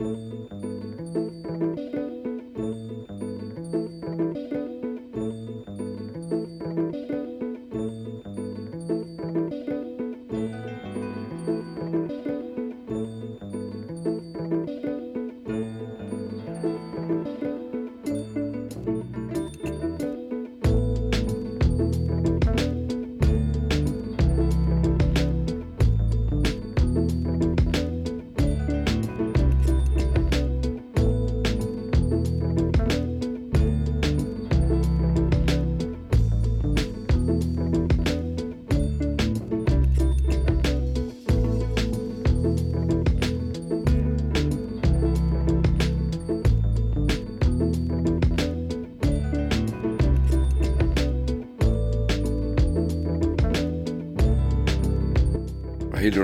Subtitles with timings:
[0.00, 0.73] Música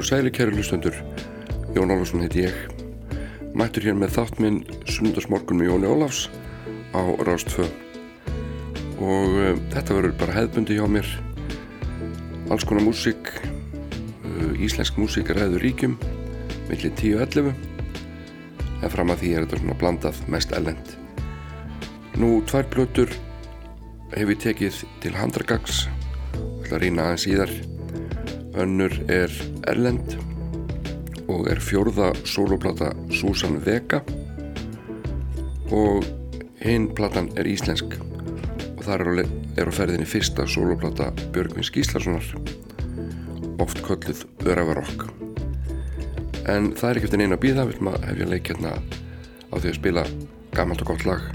[0.00, 0.94] og sæli kæru hlustendur.
[1.76, 2.56] Jón Ólafsson heiti ég.
[3.52, 6.20] Mættur hér með þátt minn sunnundasmorgun með Jóni Ólafs
[6.96, 7.66] á Rástfö
[8.96, 11.10] og uh, þetta verður bara hefðbundi hjá mér.
[12.48, 15.98] Alls konar músík uh, íslensk músík er hefður ríkjum
[16.70, 17.52] millir 10-11
[18.80, 20.94] en fram að því er þetta svona blandað mest ellend
[22.16, 23.12] nú tvær blötur
[24.16, 25.84] hef ég tekið til handragags
[26.38, 27.58] ætla að rýna aðeins í þar
[28.60, 29.30] önnur er
[29.68, 30.16] Erlend
[31.30, 34.00] og er fjórða soloplata Susan Vega.
[35.70, 36.06] Og
[36.64, 37.98] hinn platan er íslensk.
[38.76, 39.26] Og það er á,
[39.60, 42.34] er ferðinni fyrsta soloplata Björgvins Gíslasonar
[43.60, 45.10] oft kölluð Öravarokk
[46.48, 48.72] en það er ekki eftir neina býða vil maður hefja leik hérna
[49.52, 50.04] á því að spila
[50.56, 51.26] gammalt og gott lag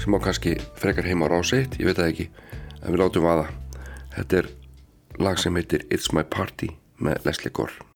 [0.00, 2.28] sem á kannski frekar heima á rásiðt, ég veit það ekki
[2.80, 3.48] en við látum aða
[4.16, 4.50] þetta er
[5.20, 7.89] lag sem heitir It's My Party með Leslie Gore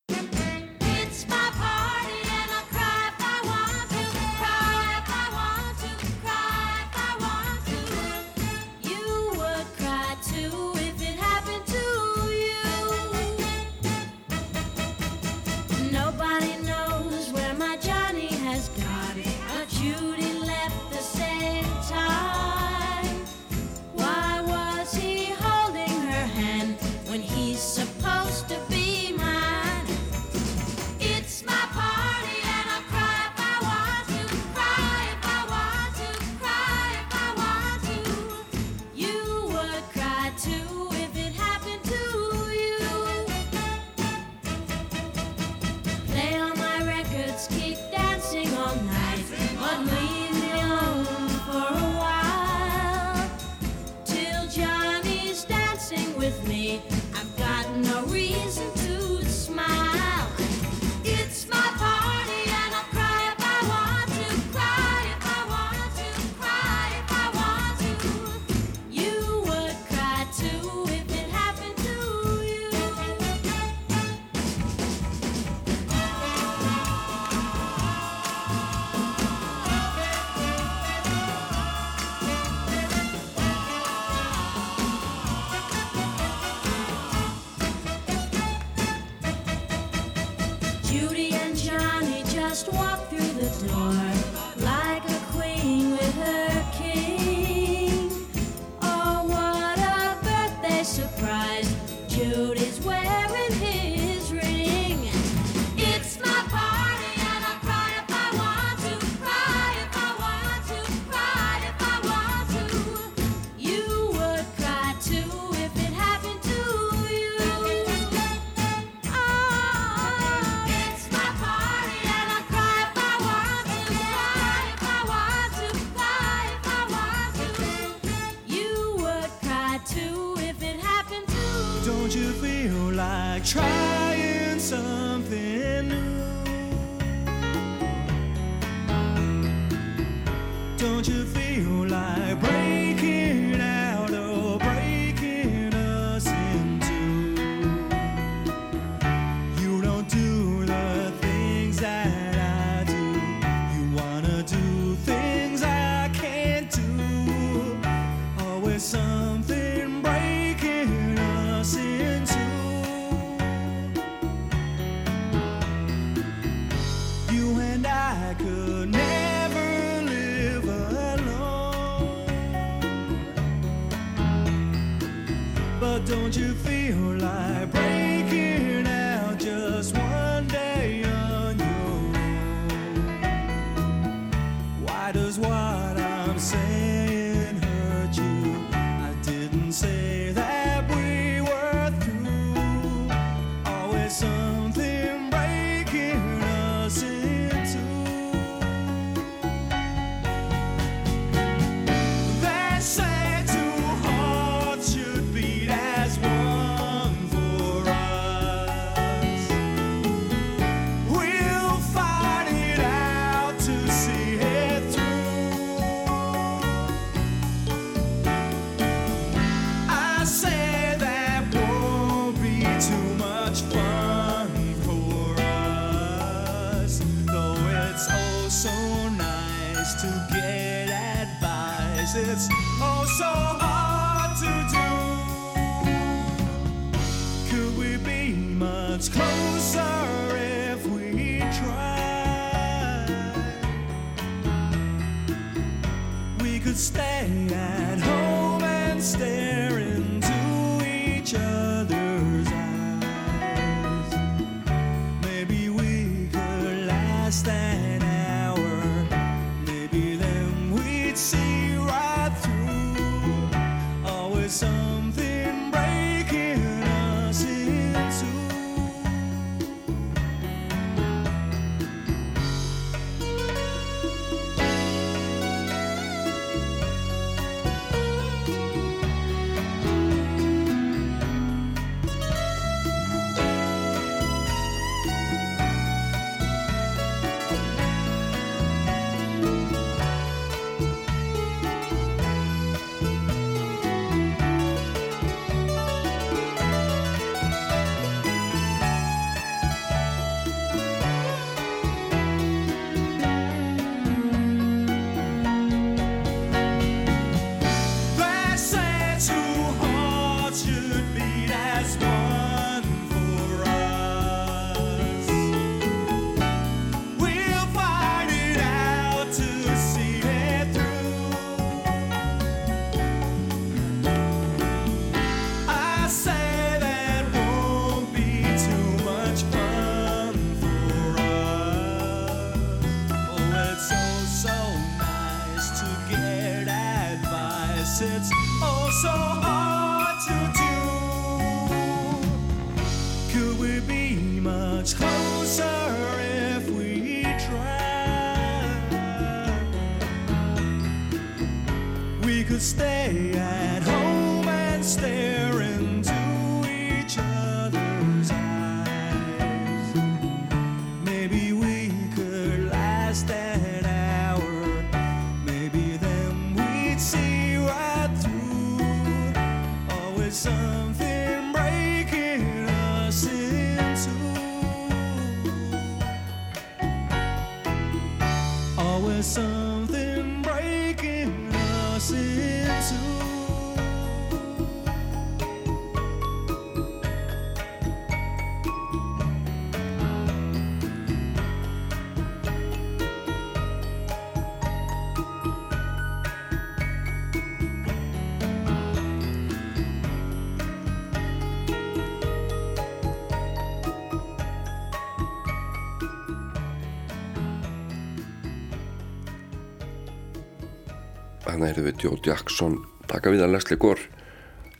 [411.64, 412.74] Þannig heyrðum við Joe Jackson
[413.08, 414.02] taka við að Leslie Gore.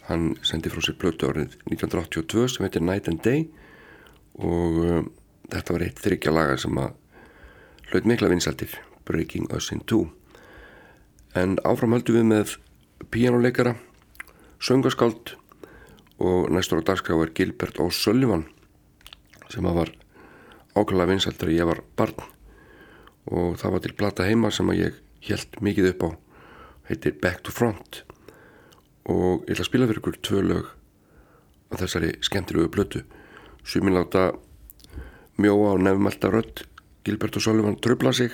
[0.04, 3.46] Hann sendi frá sér blötu árið 1982 sem heitir Night and Day
[4.36, 5.06] og um,
[5.48, 6.90] þetta var eitt þryggja laga sem að
[7.88, 8.74] hlaut mikla vinsæltir,
[9.08, 10.10] Breaking Us in Two.
[11.32, 12.52] En áframhaldum við með
[13.14, 13.78] píjánuleikara,
[14.60, 15.38] söngaskáld
[16.20, 18.44] og næstur á dagskrá er Gilbert O'Sullivan
[19.48, 19.94] sem að var
[20.76, 22.28] ákveðlega þegar ég var barn
[23.32, 26.23] og það var til plata heima sem að ég held mikið upp á
[26.88, 28.04] heitir Back to Front.
[29.04, 30.70] Og ég ætla að spila fyrir ykkur tvö lög
[31.72, 33.04] á þessari skemmtilegu blötu
[33.64, 34.34] Sumin láta
[35.40, 36.66] mjóa og nefnmælta rödd.
[37.04, 38.30] Gilbert og Sullivan tröfla sig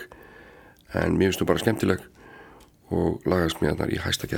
[0.94, 2.06] en mér finnst þú bara skemmtileg
[2.90, 4.30] og lagast mér þar í hæsta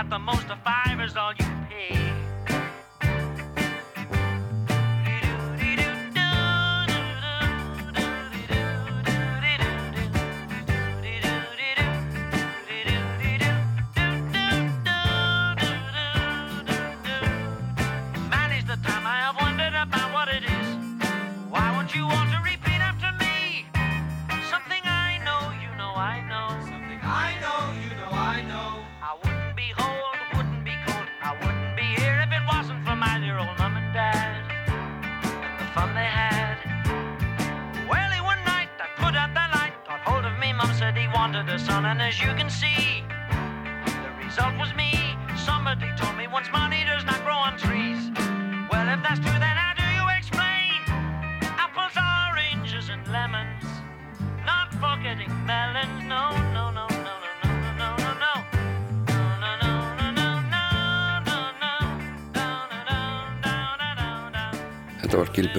[0.00, 1.39] at the most of five is all you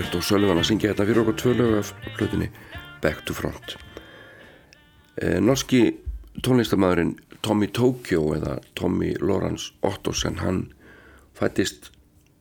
[0.01, 2.47] Björn og Sölvan að syngja þetta fyrir okkur tvö lög af hlutinni
[3.03, 3.75] Back to Front
[5.21, 5.81] eh, Norski
[6.41, 7.11] tónlistamæðurinn
[7.45, 10.63] Tommy Tokyo eða Tommy Lawrence Ottosen hann
[11.37, 11.91] fættist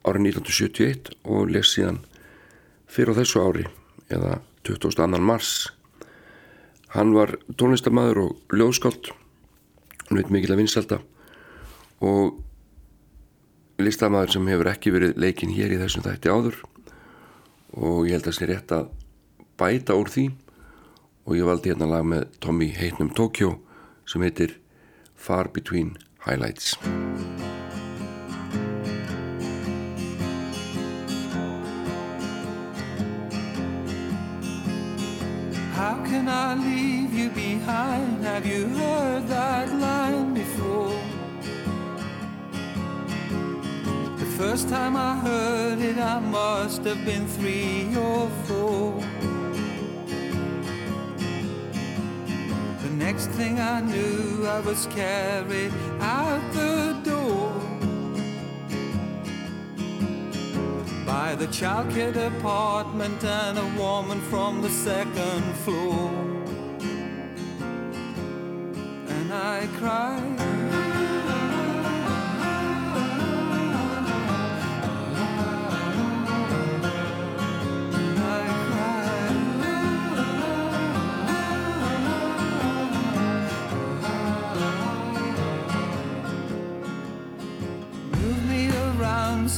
[0.09, 2.01] árið 1971 og les síðan
[2.89, 3.67] fyrir þessu ári
[4.09, 5.21] eða 22.
[5.21, 5.69] mars
[6.97, 9.13] hann var tónlistamæður og lögskáld
[10.07, 11.03] hann veit mikil að vinsalda
[12.01, 12.41] og
[13.85, 16.63] listamæður sem hefur ekki verið leikin hér í þessum þætti áður
[17.77, 18.89] og ég held að það sé rétt að
[19.61, 20.27] bæta úr því.
[21.29, 23.59] Og ég valdi hérna lag með Tommy Heitnum Tokyo
[24.09, 24.57] sem heitir
[25.15, 25.97] Far Between
[26.27, 26.75] Highlights.
[35.77, 38.25] How can I leave you behind?
[38.25, 41.00] Have you heard that line before?
[44.41, 48.99] First time I heard it, I must have been three or four.
[52.85, 57.53] The next thing I knew, I was carried out the door
[61.05, 66.11] by the childcare department and a woman from the second floor.
[69.17, 70.90] And I cried.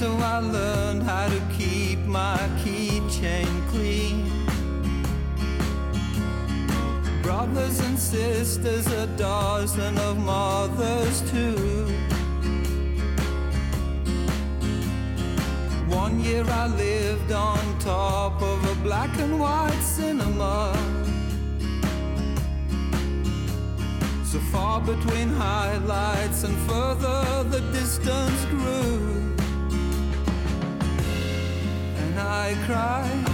[0.03, 4.19] So I learned how to keep my keychain clean.
[7.23, 11.87] Brothers and sisters, a dozen of mothers too.
[15.87, 20.75] One year I lived on top of a black and white cinema.
[24.25, 29.32] So far between highlights and further the distance grew.
[32.35, 33.32] I cried.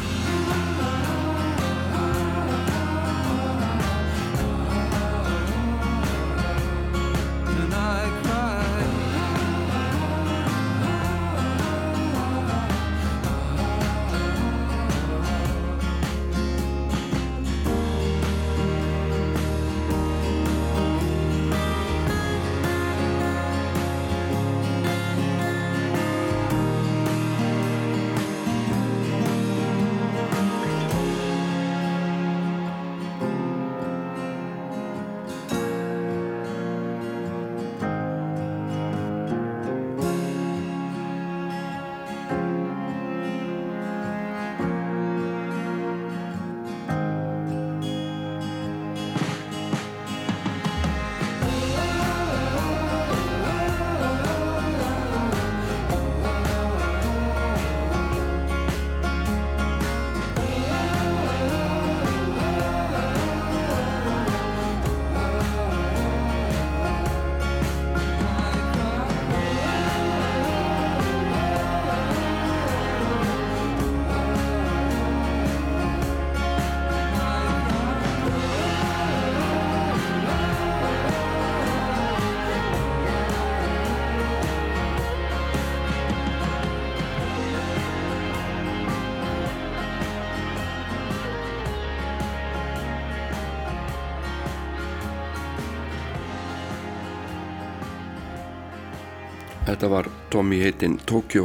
[99.78, 101.44] Þetta var Tommy heitinn Tokyo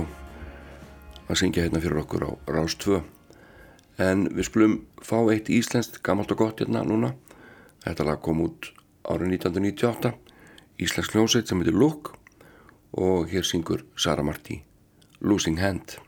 [1.30, 2.96] að syngja hérna fyrir okkur á Rás 2
[4.02, 4.72] en við skulum
[5.06, 7.12] fá eitt íslenskt gammalt og gott hérna núna.
[7.86, 8.72] Þetta lag kom út
[9.06, 10.15] árið 1998
[10.82, 12.15] íslensk hljómsveit sem heitir Look.
[12.98, 14.63] Og hér syngur Sara Martí
[15.22, 16.00] Losing Hand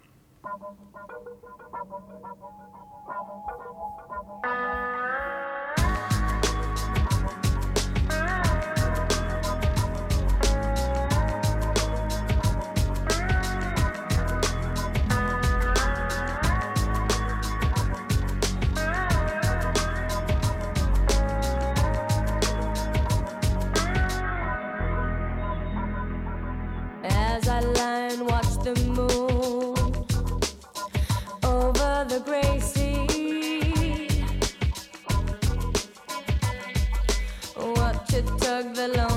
[38.55, 39.14] watch it tug the lonely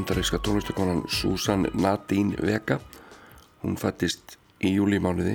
[0.00, 2.80] bandaríska tónlistakonan Susan Nadine Vega.
[3.60, 5.34] Hún fættist í júlímánuði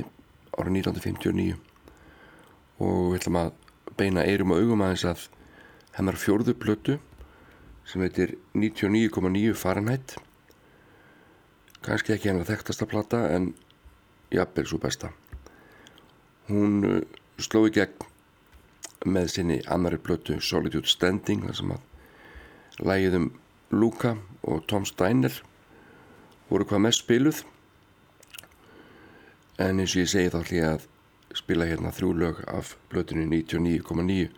[0.58, 1.60] árið 1959
[2.82, 3.51] og við ætlum að
[3.99, 5.28] beina eirum og augum aðeins að
[5.99, 6.97] hennar fjórðu plötu
[7.86, 10.17] sem heitir 99,9 Fahrenheit.
[11.86, 13.51] Kannski ekki hennar þekktasta plata en
[14.34, 15.13] jafnvel svo besta.
[16.49, 17.01] Hún uh,
[17.38, 23.34] sló í gegn með sinni annari plötu Solitude Standing þar sem að lægið um
[23.75, 25.34] Luka og Tom Steiner
[26.49, 27.43] voru hvað mest spiluð.
[29.62, 30.88] En eins og ég segi þá ætlum ég að
[31.36, 34.29] spila hérna þrjú lög af blötunni 99,9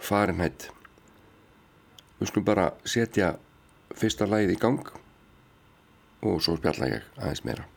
[0.00, 0.70] Fahrenheit.
[2.20, 3.34] Við skulum bara setja
[3.96, 4.94] fyrsta lagið í gang
[6.20, 7.69] og svo spjalla ég aðeins meira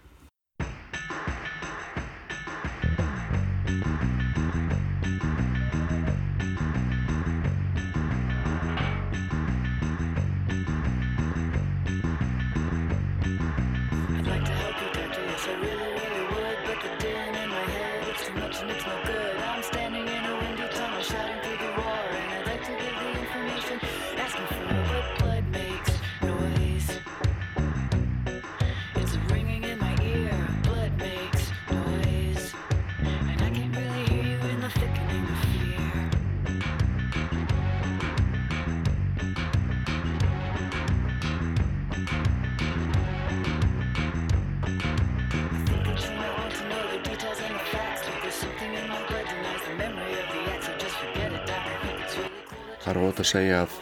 [53.23, 53.79] að segja að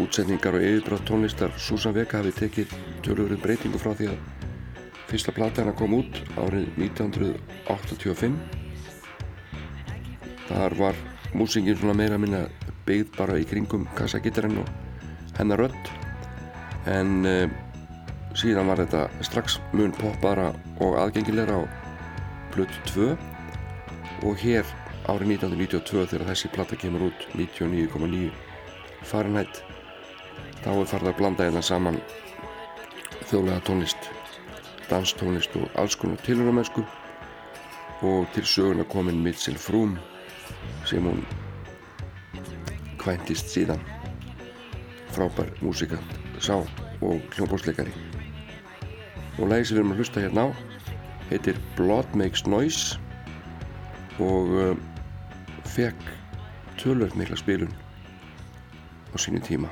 [0.00, 4.18] útsendingar og yfirbrátt tónlistar Susan Vega hafi tekið tölurinn breytingu frá því að
[5.10, 8.60] fyrsta plata hennar kom út árið 1985
[10.50, 10.96] Þar var
[11.38, 12.40] músingin svona meira minna
[12.86, 14.70] byggð bara í kringum kassagittarinn og
[15.36, 15.90] hennar rödd.
[16.90, 17.44] En uh,
[18.34, 20.48] síðan var þetta strax mun poppara
[20.82, 21.62] og aðgengilegra á
[22.50, 23.12] Plutt 2
[24.26, 24.66] og hér
[25.08, 28.30] árið 1992 þegar þessi platta kemur út 99,9
[29.08, 29.62] Fahrenheit
[30.60, 32.00] þá er farið að blanda hérna saman
[33.30, 34.10] þjóðlega tónlist
[34.90, 36.84] danstónlist og alls konar tilhöramennsku
[38.02, 39.98] og til söguna komin Mitchell Froome
[40.88, 41.22] sem hún
[43.00, 43.80] kvæntist síðan.
[45.14, 47.92] Frábær músikant sá og hljómbósleikari
[49.38, 50.48] og lagi sem við erum að hlusta hérna á
[51.30, 52.98] heitir Blood Makes Noise.
[54.20, 54.76] Og uh,
[55.64, 56.02] fekk
[56.76, 57.72] tölvöld mikla spilun
[59.14, 59.68] á sínu tíma.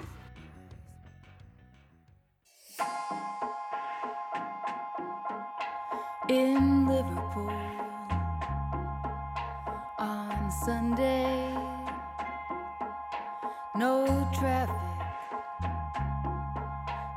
[6.28, 7.52] In Liverpool
[9.98, 11.54] On Sunday
[13.74, 14.98] No traffic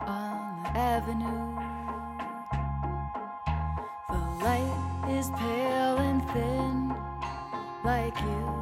[0.08, 1.56] On the avenue
[4.08, 6.96] The light is pale and thin
[7.84, 8.61] Like you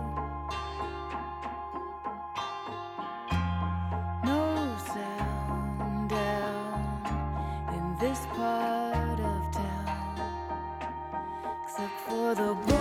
[12.29, 12.78] for the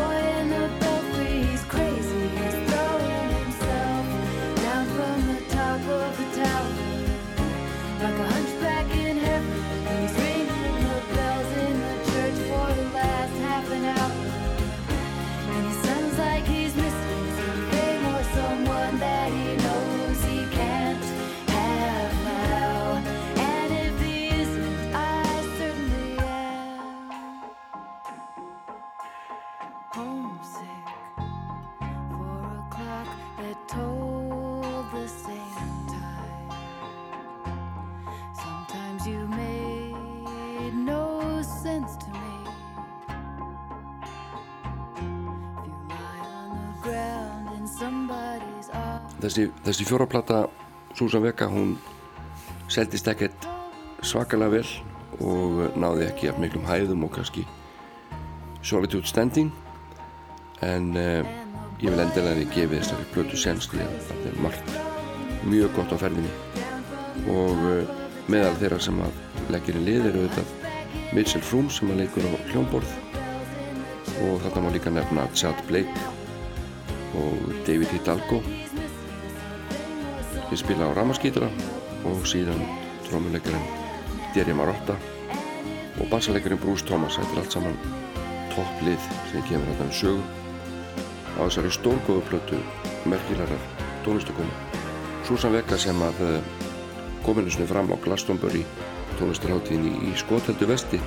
[49.18, 50.44] Þessi, þessi fjóraplata
[50.94, 51.72] Susan Vega hún
[52.70, 53.48] seldist ekkert
[54.06, 54.68] svakalega vel
[55.24, 57.42] og náði ekki af miklum hæðum og kannski
[58.62, 59.50] Solitude Standing.
[60.62, 61.26] En uh,
[61.82, 64.70] ég vil endilega gefi þessari plötu senst því að það er margt
[65.48, 66.30] mjög gott á ferðinni.
[67.34, 67.92] Og uh,
[68.30, 70.54] meðal þeirra sem að leggir í lið eru auðvitað
[71.16, 72.94] Mitchell Froome sem að leikur á hljómborð.
[74.28, 76.06] Og þetta má líka nefna Chad Blake
[77.18, 78.42] og David Hidalgo
[80.48, 81.48] ég spila á ramaskýtura
[82.08, 82.60] og síðan
[83.08, 83.68] trómuleikarinn
[84.34, 84.96] Derry Marotta
[85.98, 87.18] og bassalekarinn Bruce Thomas.
[87.18, 87.78] Þetta er allt saman
[88.54, 90.22] topplið sem kemur þetta um sögu.
[91.36, 92.60] Á þessari stórgóðu plötu
[93.08, 93.52] merkilegar
[94.04, 94.50] tónlistakomu
[95.28, 96.38] Susan Vega sem að eh,
[97.26, 98.64] kominu sinni fram á Glastonbury
[99.18, 101.00] tónlistarháttíðinni í Skotheldu vesti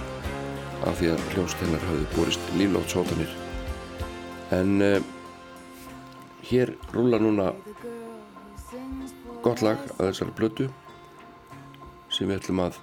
[0.86, 3.34] af því að hljónst hennar hafði borist líflótshótanir
[4.52, 4.98] en uh,
[6.50, 7.52] hér rúla núna
[9.42, 10.68] gott lag að þessari plötu
[12.12, 12.78] sem við ætlum að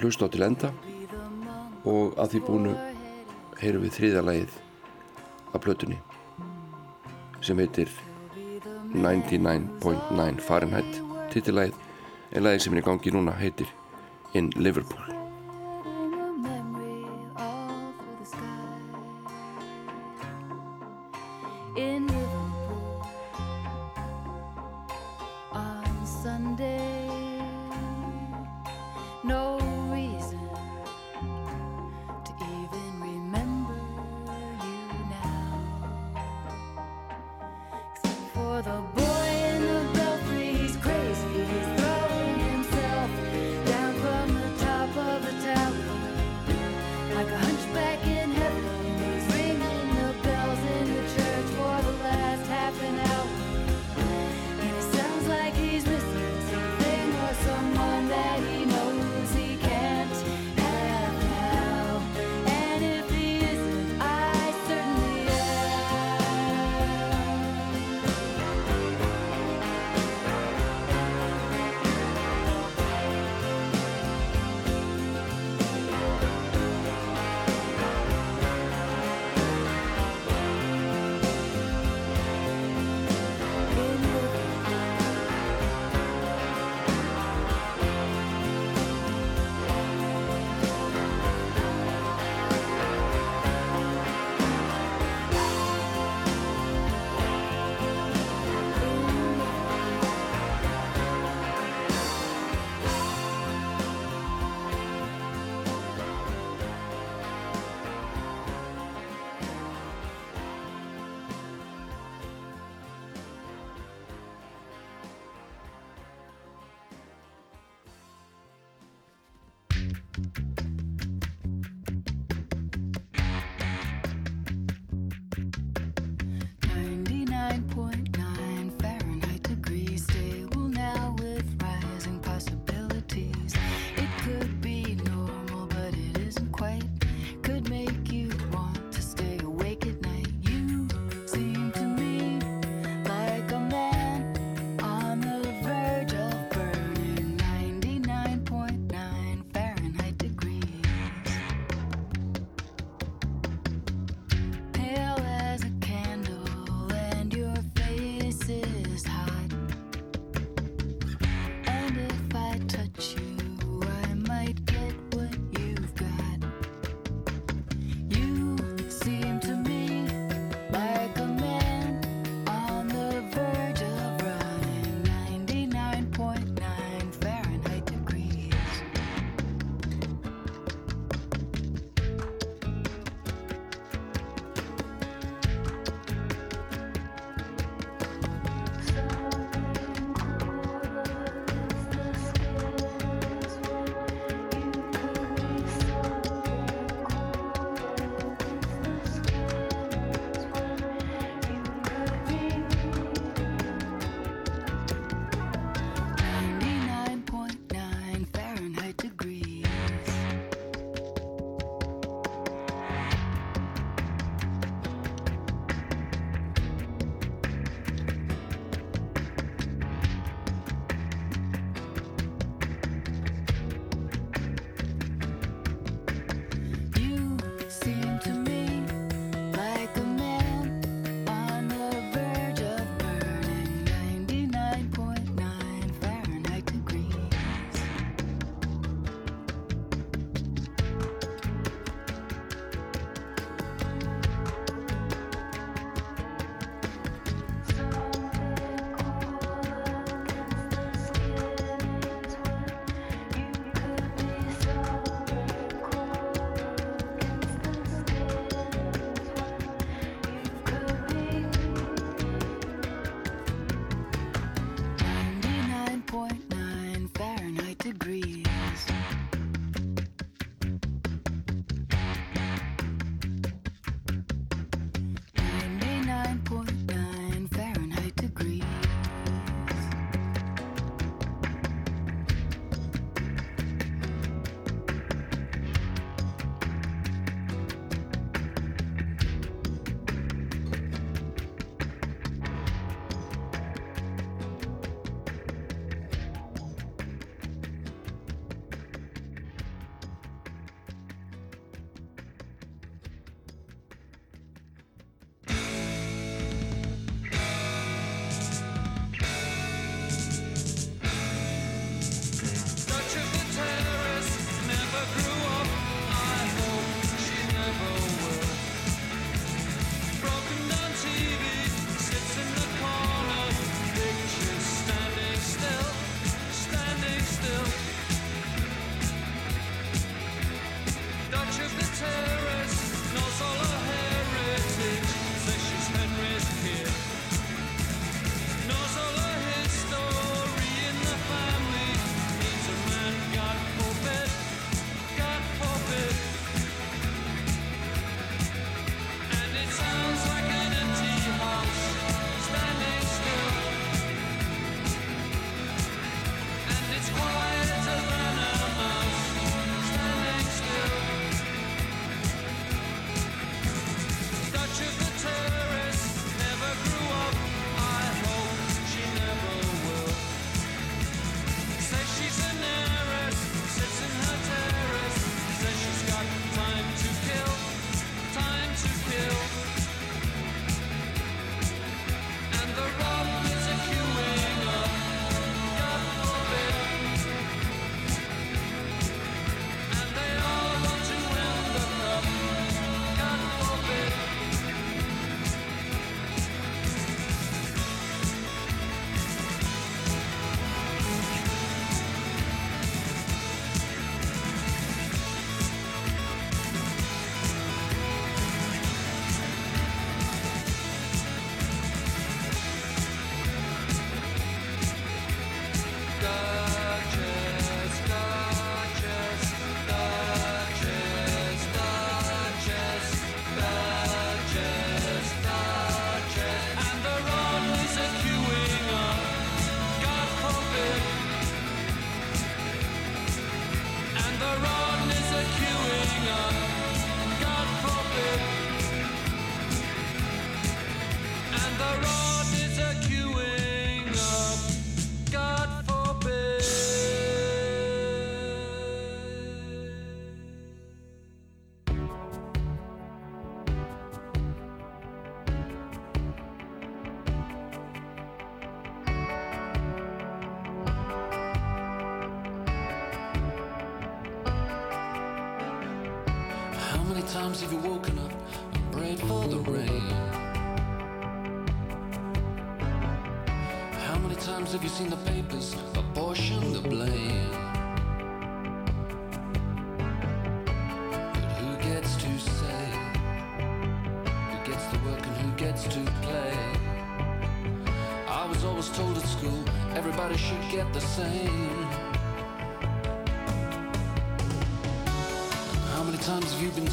[0.00, 0.72] hlusta á til enda.
[1.86, 2.74] Og að því búinu
[3.60, 4.56] heyrum við þriðja lagið
[5.54, 6.00] af plötunni
[7.46, 7.92] sem heitir
[8.96, 11.02] 99.9 Fahrenheit.
[11.32, 11.78] Titillagið
[12.32, 13.70] en lagið sem er í gangi núna heitir
[14.34, 15.25] In Liverpool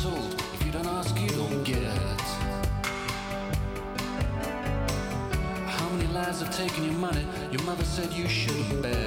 [0.03, 1.81] told if you don't ask, you don't get?
[5.77, 7.25] How many lies have taken your money?
[7.51, 9.02] Your mother said you shouldn't bet.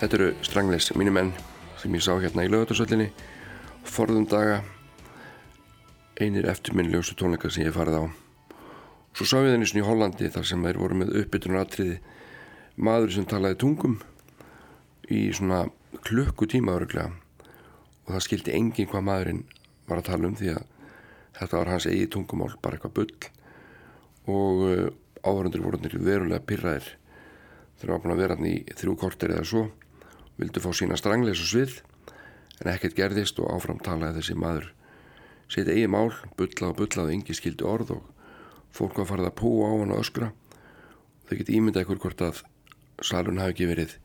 [0.00, 1.30] Þetta eru Strangles, mínu menn
[1.76, 3.10] sem ég sá hérna í lögatarsöllinni
[3.84, 4.62] forðum daga
[6.16, 8.04] einir eftirminnljósu tónleika sem ég farið á.
[9.12, 11.98] Svo sá ég þenni í Hollandi þar sem þeir voru með uppbytunar atriði
[12.80, 13.98] maður sem talaði tungum
[15.12, 15.66] í svona
[16.08, 17.12] klukkutíma öruglega
[18.06, 19.44] og það skildi engin hvað maðurinn
[19.90, 20.64] var að tala um því að
[21.42, 23.28] þetta var hans eigi tungumál, bara eitthvað bull.
[24.32, 24.88] Og uh,
[25.28, 26.88] áhörundur voru verulega pyrraðir
[27.76, 29.68] þeir var búin að vera hann í þrjú korter eða svo
[30.40, 31.80] vildu fá sína strangleis og svið
[32.60, 34.68] en ekkert gerðist og áfram talaði þessi maður.
[35.50, 38.04] Sitt eigi mál, bulla og bulla og engi skildi orð og
[38.76, 40.30] fólk var farið að púa á hann og öskra.
[41.26, 42.42] Þau geti ímyndað ykkur hvort að
[43.02, 43.96] salun hafi ekki verið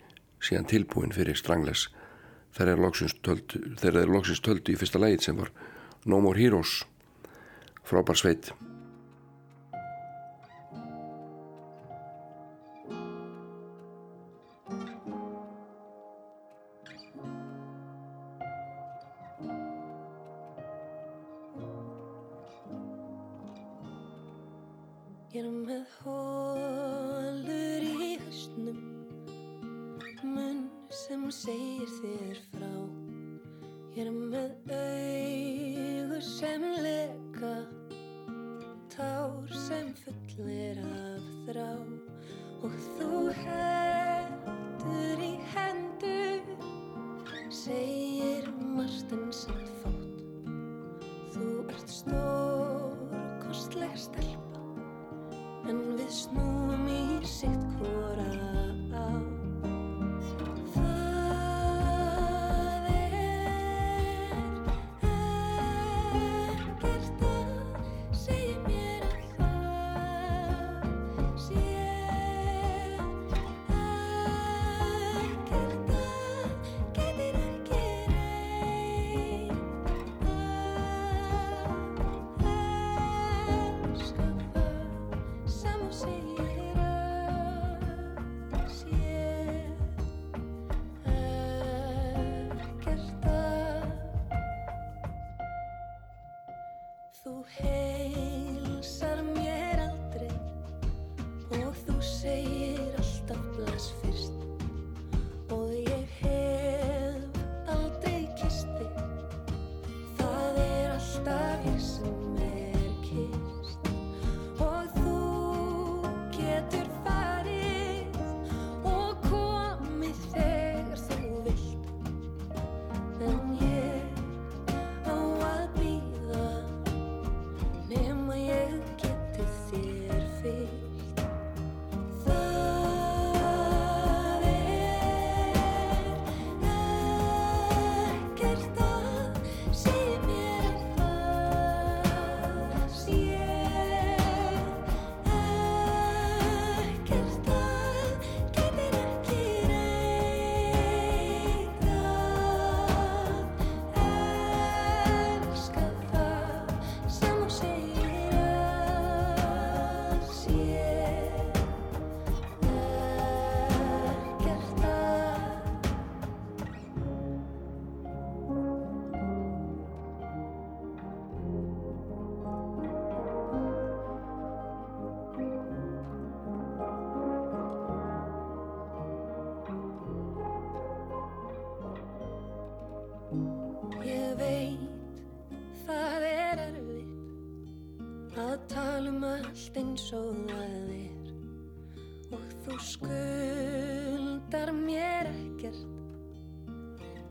[0.44, 1.88] síðan tilbúin fyrir strangles.
[2.56, 5.52] Þegar þeir loksins töldu, þeir loksins töldu í fyrsta leið sem var
[6.06, 6.84] No More Heroes.
[7.86, 8.54] Frábær sveit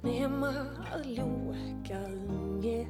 [0.05, 0.53] nema
[0.93, 2.15] að ljú ekki að
[2.61, 2.89] mér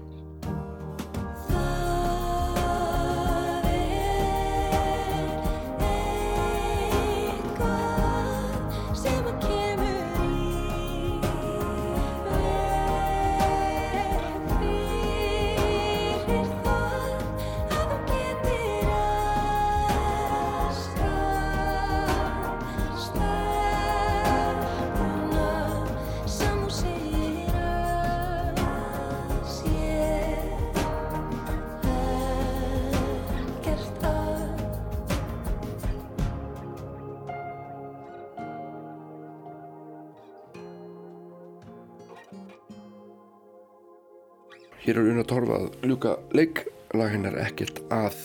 [46.34, 46.64] leik,
[46.98, 48.16] lag hennar ekkert að.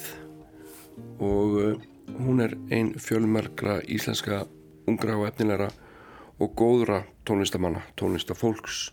[1.21, 1.83] Og uh,
[2.17, 4.47] hún er ein fjölmergra íslenska
[4.89, 5.69] ungra og efnilegra
[6.41, 8.89] og góðra tónlistamanna, tónlistafólks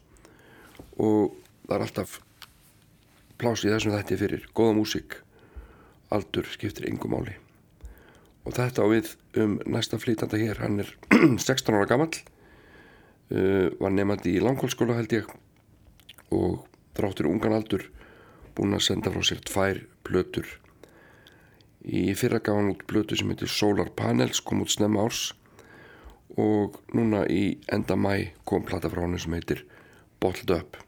[1.01, 1.33] og
[1.65, 2.19] það er alltaf
[3.41, 4.47] pláss í þessum þætti fyrir.
[4.57, 5.19] Góða músík,
[6.13, 7.39] aldur skiptir yngu máli.
[8.45, 10.93] Og þetta á við um næsta flytanda hér, hann er
[11.41, 12.13] 16 ára gamall
[13.33, 15.37] uh, var nefandi í langkólskóla held ég.
[16.37, 16.67] Og
[16.99, 17.89] þráttur ungan aldur
[18.57, 20.49] búinn að senda frá sér tvær plötur.
[21.87, 25.31] Í fyrra gaf hann út plötu sem heitir Solar Panels kom út snemma árs.
[26.37, 29.63] Og núna í enda mæ kom plata frá hann sem heitir
[30.21, 30.81] Bottled Up.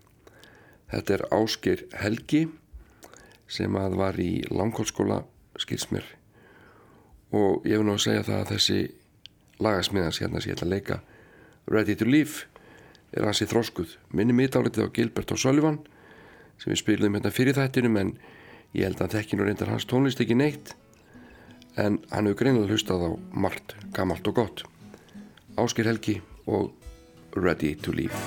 [0.90, 2.46] Þetta er Ásker Helgi
[3.48, 5.22] sem að var í langkólskóla
[5.60, 6.04] skils mér.
[7.32, 8.80] Og ég vil nú að segja það að þessi
[9.60, 11.00] lagasmiðans hérna sem ég ætla að leika
[11.68, 12.48] Ready to Leave
[13.12, 15.80] er hansi þróskuð minni mitt álitið á Gilbert og Sullivan
[16.58, 18.12] sem við spilum hérna fyrir þættinum en
[18.74, 20.74] ég held að hann þekki nú reyndar hans tónlist ekki neitt.
[21.78, 24.66] En hann hefur greinilega hlustað á margt gamalt og gott.
[25.58, 26.74] Ásker Helgi og
[27.36, 28.18] Ready to Leave.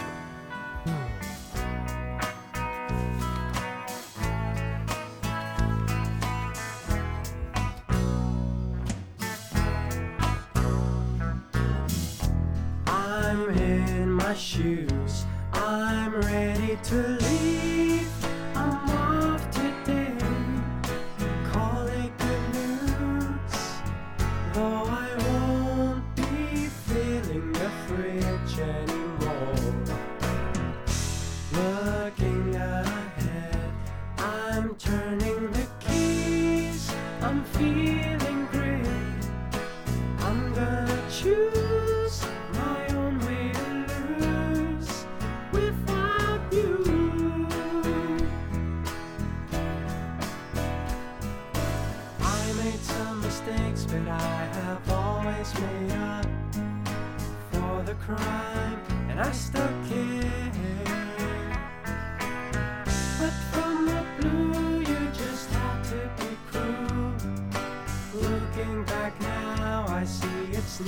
[14.41, 15.25] Shoes.
[15.53, 17.20] I'm ready to
[58.15, 60.51] crime, and I still care.
[63.19, 67.13] But from the blue, you just had to be cruel.
[68.13, 70.79] Looking back now, I see it's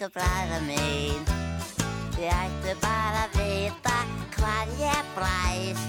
[0.00, 1.24] Springur bræða mín,
[2.14, 3.96] þið ættu bara að vita
[4.32, 5.82] hvað ég blæs.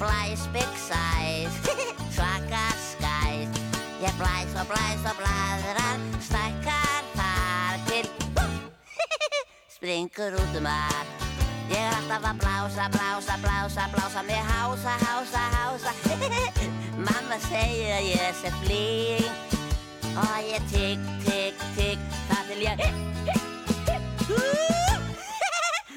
[0.00, 1.74] Blæs big size,
[2.16, 3.58] svaka skæs.
[4.00, 8.08] Ég blæs og blæs og blæðrar, stækkar þar til.
[9.76, 11.28] Springur út um allt.
[11.68, 15.92] Ég er alltaf að blása, blása, blása, blása Mér hása, hása, hása.
[17.10, 19.30] Mamma segir að ég sé flýing
[20.16, 23.49] Og ég tigg, tigg, tigg Það til ég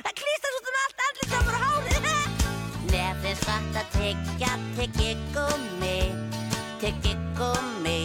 [0.04, 2.04] Það klýstast út um allt allir gamur á hárið.
[2.92, 5.98] Mér finnst gott að tyggja tyggigummi
[6.84, 8.00] Tyggigummi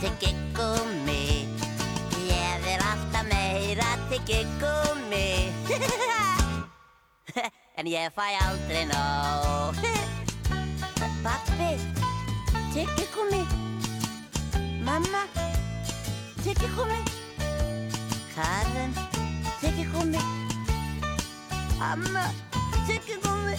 [0.00, 1.22] Tyggigummi
[2.28, 5.28] Ég vil alltaf meira tyggigummi
[7.78, 9.74] En ég fæ aldrei nóg.
[11.22, 11.72] Pappi
[12.72, 13.42] Tyggigummi
[14.86, 15.22] Mamma
[16.42, 17.00] Tyggigummi
[18.34, 19.07] Karen
[19.78, 20.18] き褒め
[21.80, 22.32] あんま
[22.86, 23.56] チェックごめん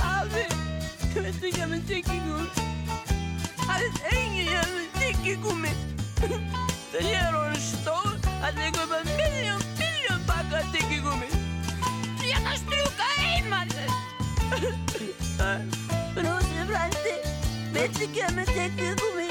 [0.00, 2.48] あめめっちゃめチェックごめん
[3.70, 3.86] あれ
[4.18, 5.72] 演技やめチェックごめん
[6.92, 11.28] det ger hon stål att det går med miljon, miljon packar tyggigummi.
[12.32, 13.90] Jag kan struka en mannen.
[16.14, 17.14] Brosefrandi,
[17.74, 19.30] veit ekki að með tyggigummi.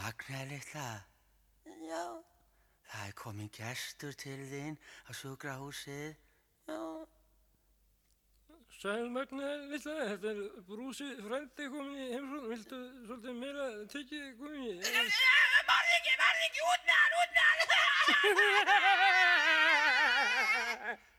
[0.00, 1.09] Magna litla,
[1.90, 2.04] Já,
[2.90, 4.74] það er komin gestur til þín
[5.08, 6.16] á sjúkrahúsið.
[6.68, 6.80] já.
[8.80, 12.48] Sæl Magna litla, þetta er brúsi frændi komin í heimsókn.
[12.54, 14.70] Viltu svolítið meira tyggja komi?
[14.80, 17.56] Varði ekki, varði ekki, út með hann, út með hann!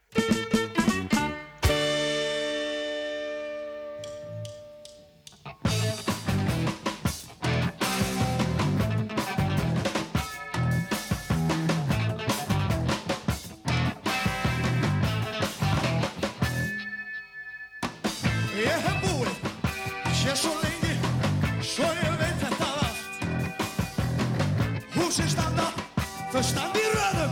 [26.41, 27.31] Потому что Миронов,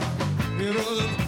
[0.59, 1.18] Миронов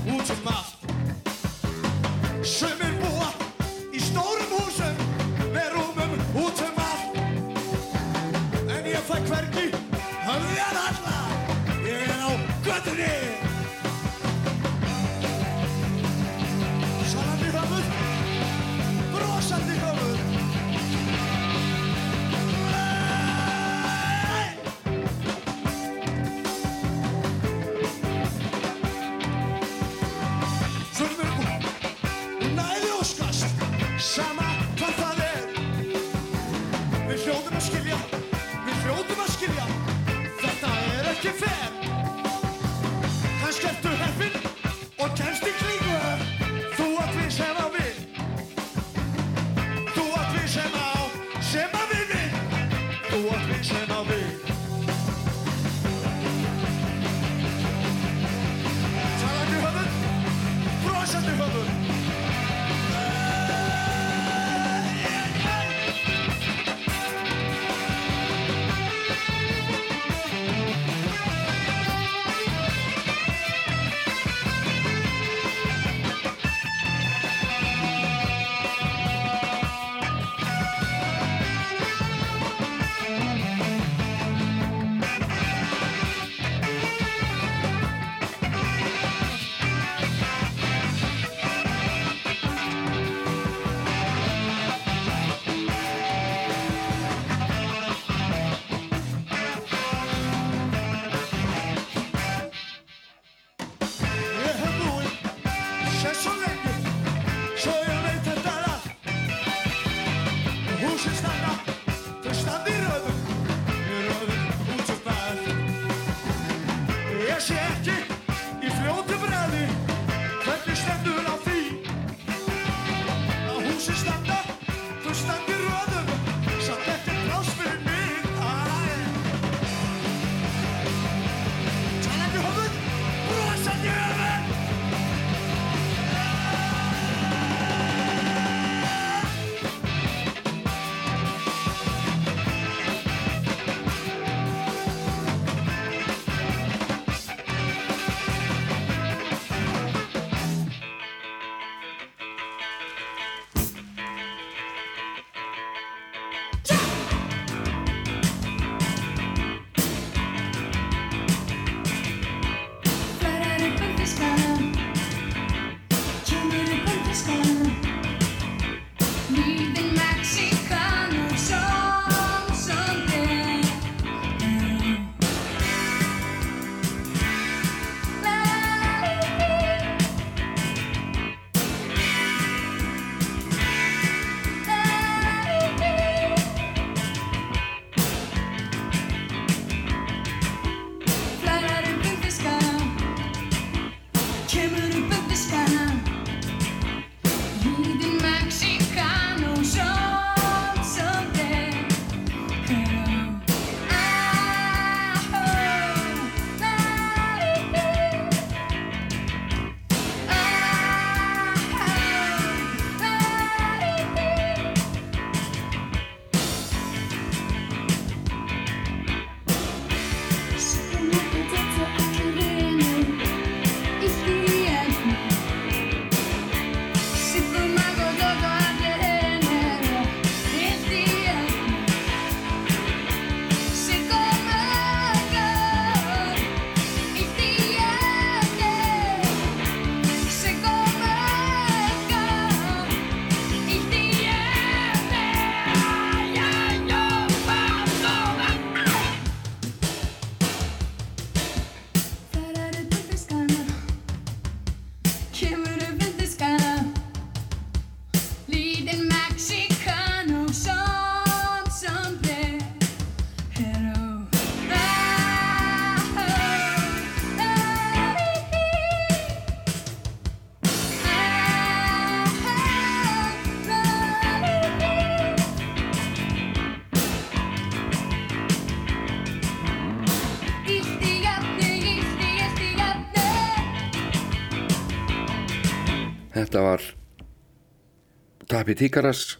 [288.62, 289.40] Tapi Tíkaras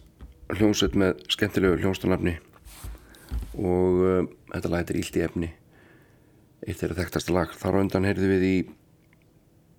[0.50, 2.32] hljómsveit með skemmtilegu hljómsdunafni
[3.54, 5.50] og uh, þetta lag heitir Ílt í efni
[6.66, 7.54] eitt þeirra þekktasta lag.
[7.54, 8.56] Þar á undan heyrðu við í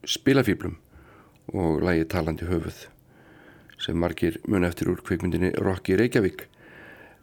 [0.08, 0.78] spilafíblum
[1.52, 2.86] og lagi Talandi höfuð
[3.84, 6.48] sem margir mun eftir úr kvikmyndinni Rocky Reykjavík.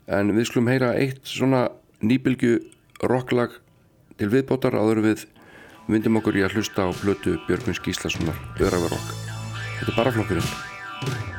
[0.04, 1.70] En við skulum heyra eitt svona
[2.04, 2.58] nýbylgu
[3.00, 3.56] rocklag
[4.20, 5.24] til viðbótar áður við
[5.88, 9.20] myndum okkur í að hlusta á blötu Björgvins Gíslassonar Örafa Rock
[9.80, 11.29] Þetta er bara flokkurinn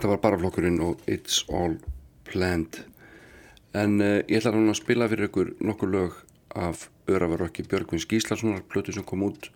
[0.00, 1.74] Þetta var bara flokkurinn og It's All
[2.24, 2.78] Planned.
[3.76, 6.14] En uh, ég ætla hann að spila fyrir ykkur nokkur lög
[6.56, 9.50] af Örafarökki Björgvins Gíslasonar plötu sem kom út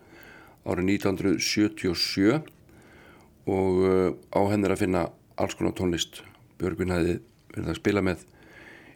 [0.68, 2.42] árið 1977
[3.54, 5.06] og uh, á henni er að finna
[5.40, 6.20] alls konar tónlist
[6.60, 7.16] Björgvin hefði
[7.54, 8.26] verið að spila með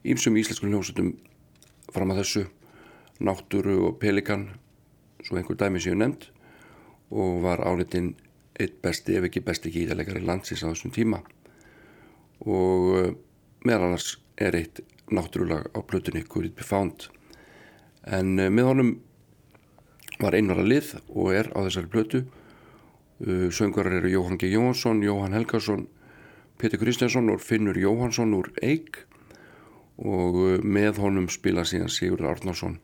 [0.04, 1.14] ímsum íslenskum hljómsutum
[1.96, 2.44] fram að þessu.
[3.24, 4.50] Náttúru og Pelikan
[5.24, 6.28] svo einhver dæmi séu nefnd.
[7.08, 8.12] Og var álitinn
[8.60, 11.24] eitt besti ef ekki besti gítarleikari landsins á þessum tíma
[12.44, 13.10] og uh,
[13.66, 17.08] meðal annars er eitt náttúrulag á plötunni Could It Be Found.
[18.06, 18.94] En uh, með honum
[20.18, 22.24] var einvara lið og er á þessari plötu.
[23.22, 24.50] Uh, söngarar eru Jóhann G.
[24.52, 25.86] Jóhansson, Jóhann Helgason
[26.58, 29.04] Petur Kristjánsson og Finnur Jóhansson úr Eik.
[29.98, 32.78] Og með honum spila síðan Sigurður Árnarsson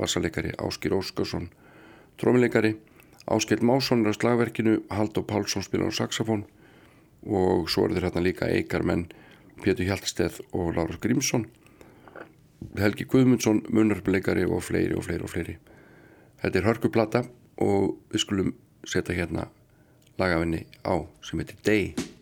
[0.00, 1.48] bassaleikari Áskir Óskarsson
[2.20, 2.76] trómileikari
[3.28, 6.46] Áskell Másson er á slagverkinu Haldur Pálsson spilar á saxofón
[7.26, 9.08] og svo eru þeir hérna líka Eikar menn
[9.60, 11.46] Pétur Hjaltsteð og Lárus Grímsson.
[12.78, 15.56] Helgi Guðmundsson munarleikari og fleiri og fleiri og fleiri.
[16.40, 17.24] Þetta er hörkuplata
[17.60, 18.54] og við skulum
[18.88, 19.48] setja hérna
[20.20, 22.19] lagafinni á sem heitir Day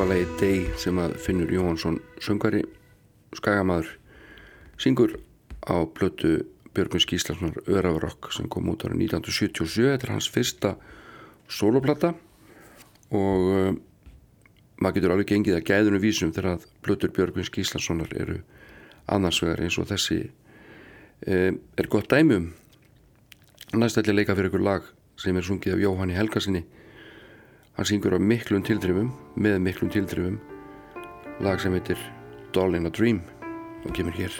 [0.00, 2.62] Þetta var lagi Day sem að Finnur Jóhansson söngari,
[3.36, 3.90] skagamaður
[4.80, 5.10] syngur
[5.68, 6.30] á blötu
[6.72, 10.70] Björgvins Gíslasonar Örafrokk sem kom út ára 1977 þetta er hans fyrsta
[11.52, 12.14] soloplata
[13.12, 13.68] og uh,
[14.80, 18.40] maður getur alveg gengið að gæðunum vísum þegar að blötur Björgvins Gíslasonar eru
[19.04, 20.22] annarsvegar eins og þessi.
[21.28, 22.54] Uh, er gott dæmum
[23.76, 26.64] næst ætla ég að leika fyrir ykkur lag sem er sungið af Jóhanni Helgasinni
[27.78, 30.40] Hann syngur á miklum tildrifum, með miklum tildrifum,
[31.40, 32.00] lag sem heitir
[32.52, 33.22] Doll in a Dream
[33.84, 34.34] og kemur hér.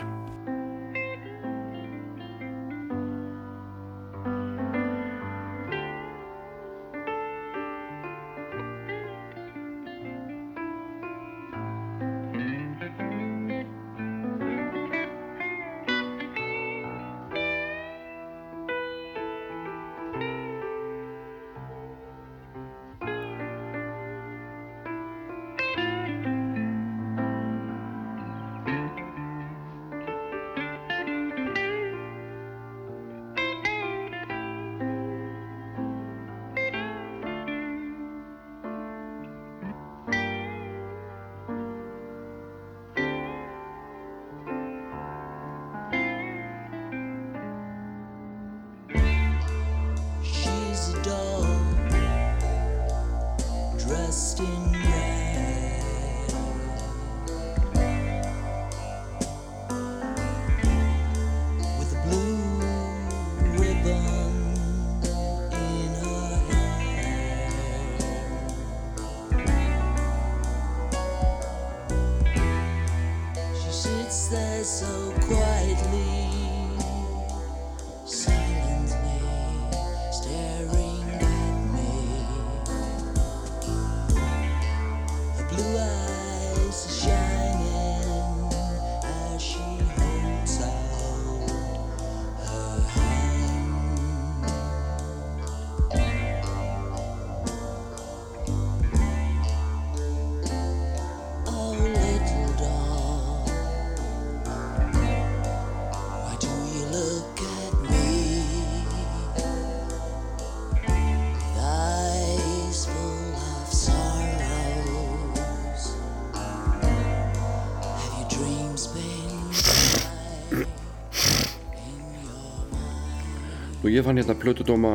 [124.00, 124.90] Ég fann hérna plötudóma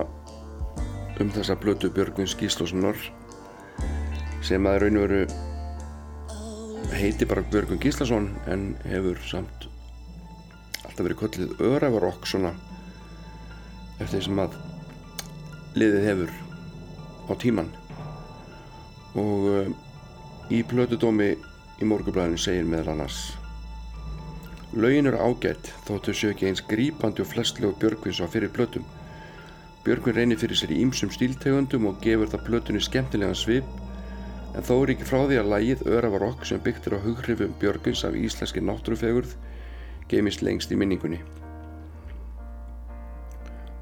[1.21, 2.97] um þessa plötu Björgvins Gíslássonar
[4.41, 5.19] sem að raun og veru
[6.97, 9.67] heiti bara Björgvin Gíslason en hefur samt
[10.87, 12.55] alltaf verið kollið örafarokk svona
[13.99, 14.57] eftir því sem að
[15.77, 16.35] liðið hefur
[17.29, 17.69] á tíman
[19.21, 19.69] og uh,
[20.49, 21.35] í plötudómi
[21.77, 23.21] í morgublæðinu segir meðal annars
[24.75, 28.83] Laugin eru ágætt þóttu séu ekki eins grípandi og flestlegu Björgvins á fyrir plötum.
[29.85, 33.67] Björgvin reynir fyrir sér í ýmsum stíltegundum og gefur það plötunni skemmtilegan svip
[34.57, 37.53] en þó er ekki frá því að lægið Örafa Rock sem byggt er á hughrifum
[37.61, 39.35] Björgvins af íslenski náttúrufegurð
[40.09, 41.19] geimist lengst í minningunni.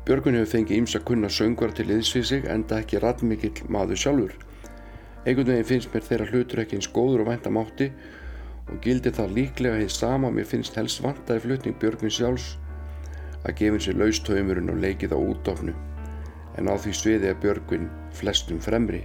[0.03, 4.35] Björgvin hefur fengið ýmsa kunna söngvar til liðs við sig enda ekki ratmikill maður sjálfur.
[5.23, 7.89] Einhvern veginn finnst mér þeirra hlutur ekki eins góður og vænta mátti
[8.67, 12.57] og gildi það líklega heið sama mér finnst helst vantaði flutning Björgvin sjálfs
[13.47, 15.79] að gefin sér laustöymurinn og leikið á útofnu
[16.57, 19.03] en á því sviði að Björgvin flestum fremri.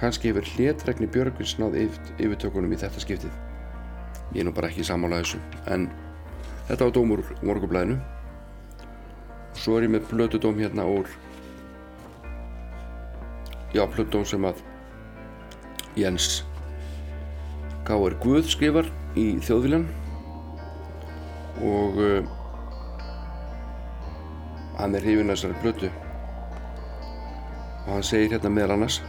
[0.00, 3.34] Kannski hefur hlétregni Björgvins náð yfir, yfirtökunum í þetta skiptið.
[4.34, 5.40] Ég er nú bara ekki sammála þessu
[5.72, 5.90] en
[6.70, 7.98] þetta var dómur úr morgublæðinu
[9.58, 11.08] svo er ég með plötudóm hérna úr
[13.74, 14.62] já plötudóm sem að
[15.98, 16.44] Jens
[17.88, 18.14] K.R.
[18.22, 18.86] Guð skrifar
[19.18, 19.88] í þjóðviljan
[21.66, 22.30] og uh,
[24.78, 25.90] hann er hrifin að þessari plötu
[27.86, 29.00] og hann segir hérna meðal annars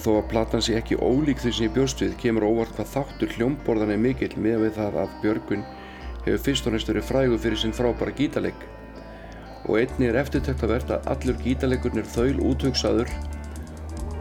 [0.00, 3.32] þó að platan sé ekki ólík því sem ég bjóst við kemur óvart hvað þáttur
[3.36, 5.64] hljómborðan er mikill með við það að Björgun
[6.26, 8.66] hefur fyrst og næst verið frægur fyrir sinn frábæra gítaleg
[9.66, 13.10] og einni er eftirtöktavert að allur gítalegurinn er þaul útvöngsaður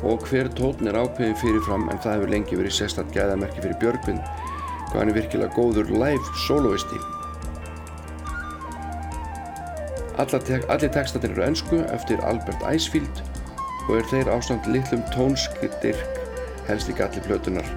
[0.06, 4.24] og hver tótn er ákveðin fyrirfram en það hefur lengi verið sérstatt gæðamerki fyrir Björgvin
[4.90, 7.02] hvað hann er virkilega góður live soloisti
[10.22, 13.26] allir textatinn eru ennsku eftir Albert Icefield
[13.88, 15.90] og er þeir ástand litlum tónskirk
[16.66, 17.68] helst í galli plötunar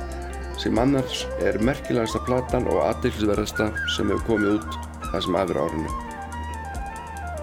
[0.59, 4.79] sem annars er merkilegasta platan og aðdeglisverðasta sem hefur komið út
[5.13, 5.95] það sem afur árinu.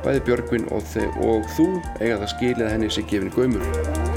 [0.03, 0.91] Bæði Björgvin og,
[1.23, 1.69] og þú
[2.01, 4.14] eiga það skilið að henni sé gefin gaumur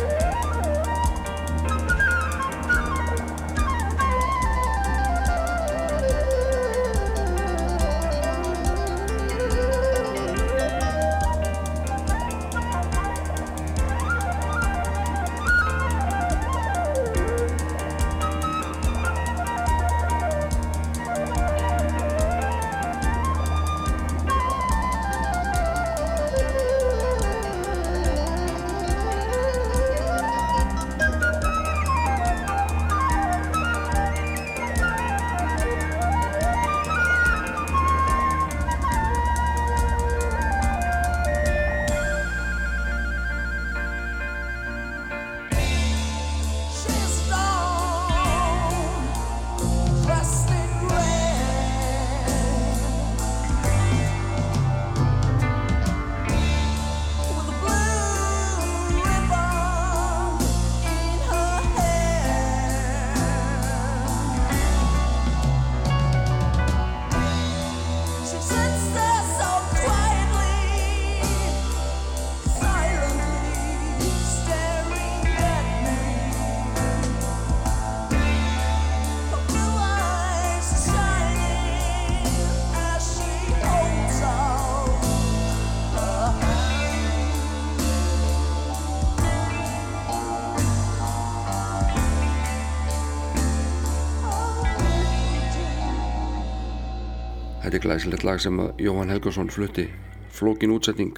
[97.98, 99.88] glæsilegt lag sem að Jóhann Helgason flutti.
[100.30, 101.16] Flókin útsetning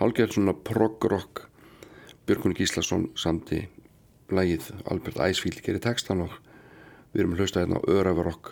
[0.00, 1.44] hálgerð svona prog-rock.
[2.26, 3.60] Björgun Gíslason samti
[4.34, 6.34] lagið Albert Æsfíld gerir textan og
[7.12, 8.50] við erum að hlusta hérna á Öravarokk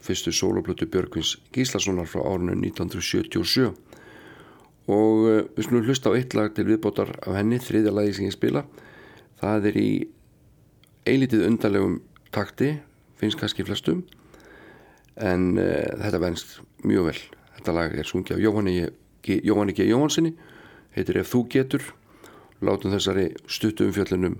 [0.00, 3.68] fyrstu soloplötu Björgvins Gíslasonar frá árinu 1977
[4.88, 8.30] og uh, við skulum hlusta á eitt lag til viðbótar af henni, þriðja lagi sem
[8.30, 8.64] ég spila.
[9.42, 9.90] Það er í
[11.04, 12.00] eilítið undarlegum
[12.32, 12.78] takti
[13.20, 14.06] finnst kannski flestum
[15.18, 15.66] en uh,
[16.02, 17.18] þetta venst mjög vel.
[17.58, 18.76] Þetta lag er sungið af Jóhanni
[19.26, 19.40] G.
[19.88, 20.34] Jóhansinni
[20.96, 21.92] heitir Ef þú getur.
[22.62, 24.38] Látum þessari stuttu umfjöllunum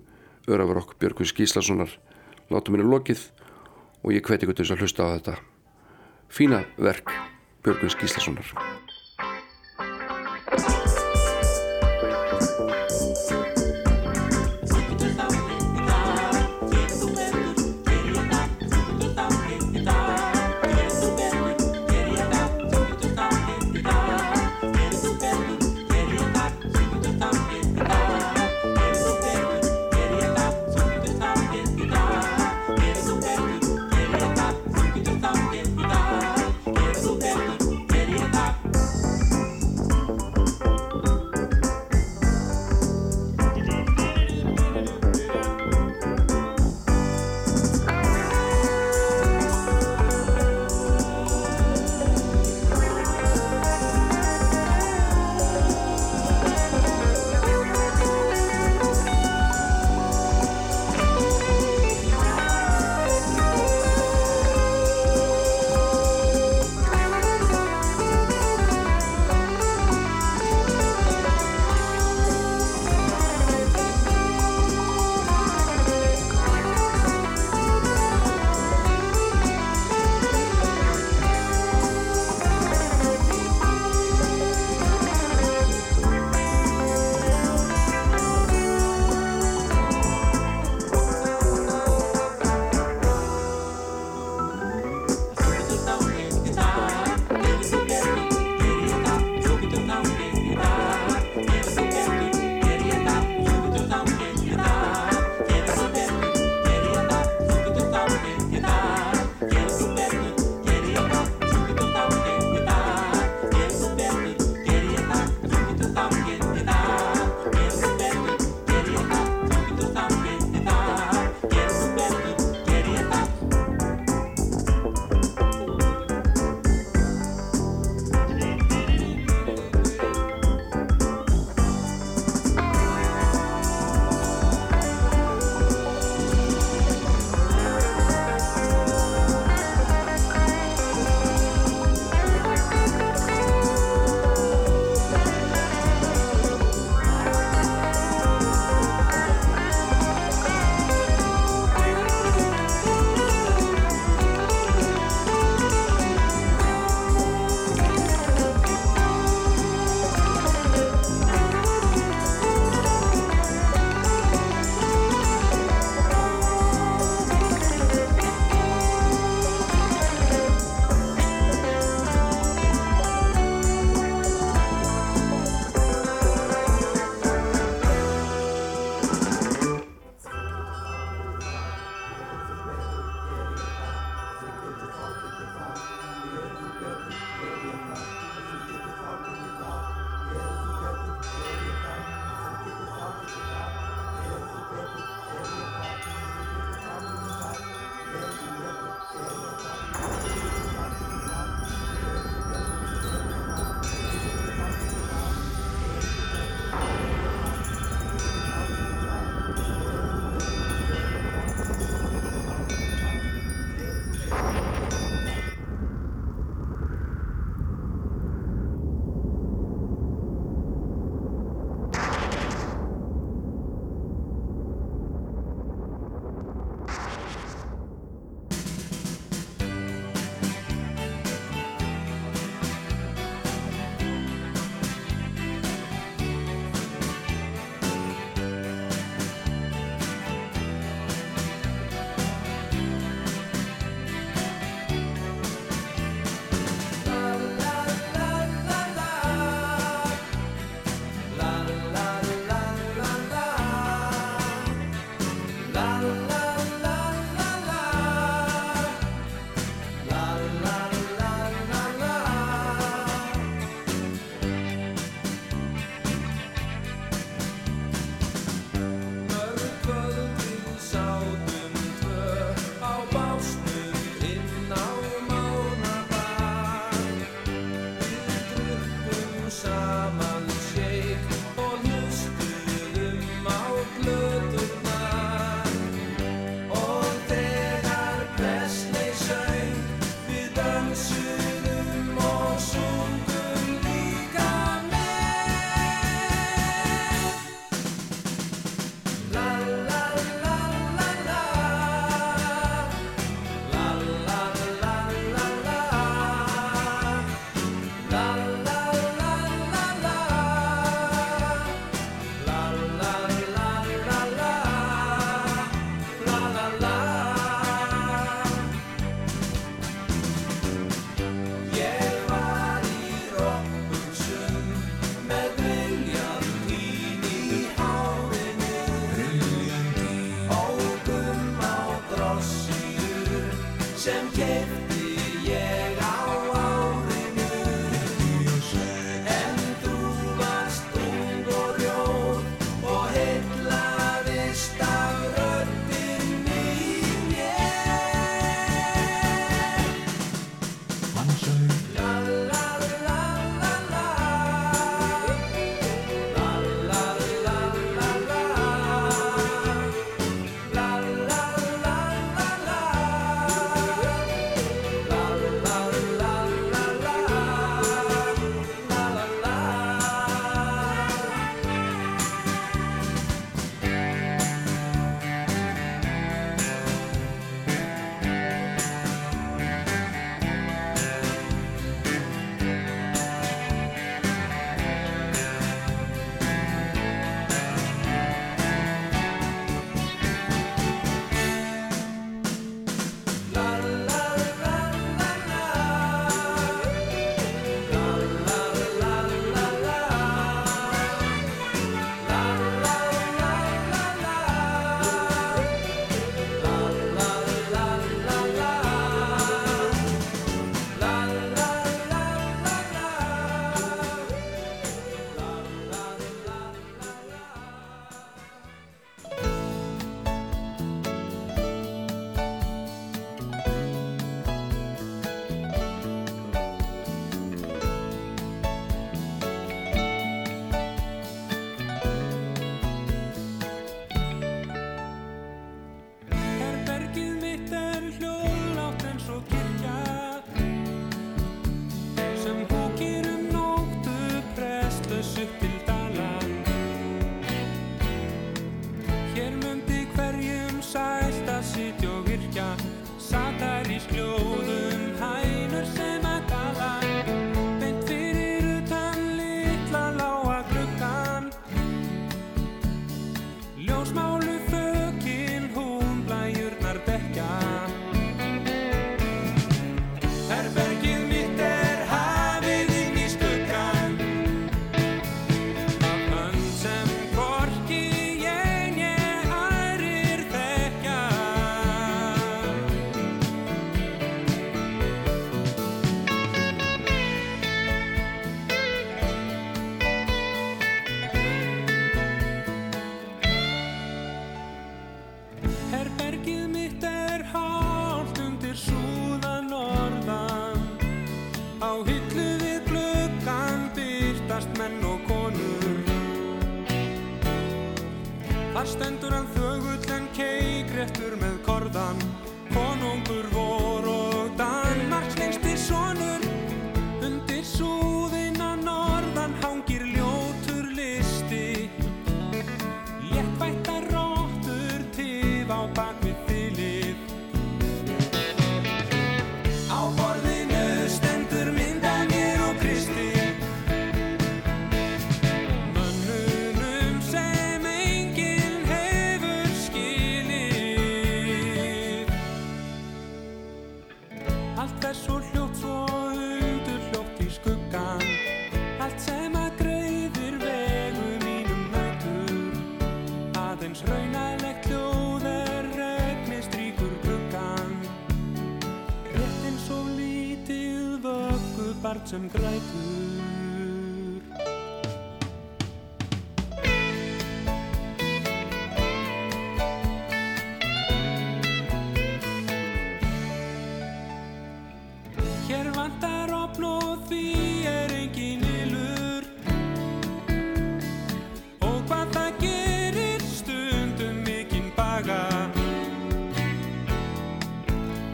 [0.49, 1.91] Öravarokk Björgvins Gíslasonar.
[2.51, 3.29] Látum henni lokið
[4.03, 5.39] og ég hveti ykkur til þess að hlusta á þetta
[6.29, 7.11] fína verk
[7.65, 8.88] Björgvins Gíslasonar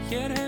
[0.09, 0.44] quieres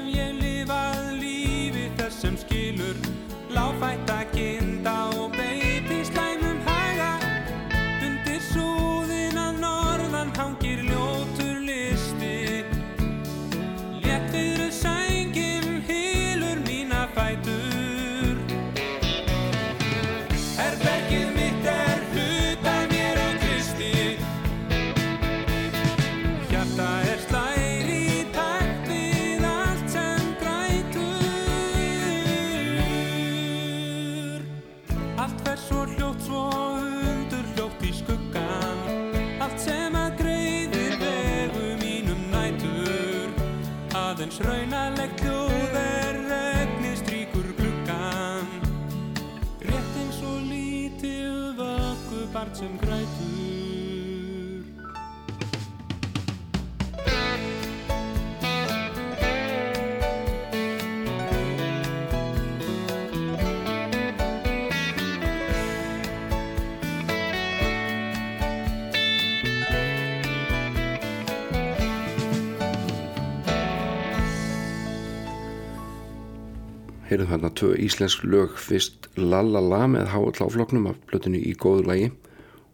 [77.07, 78.55] Heyrðum hérna tvö íslensk lög.
[78.59, 82.09] Fyrst Lalala með Háall áfloknum af blötunni í góðu lagi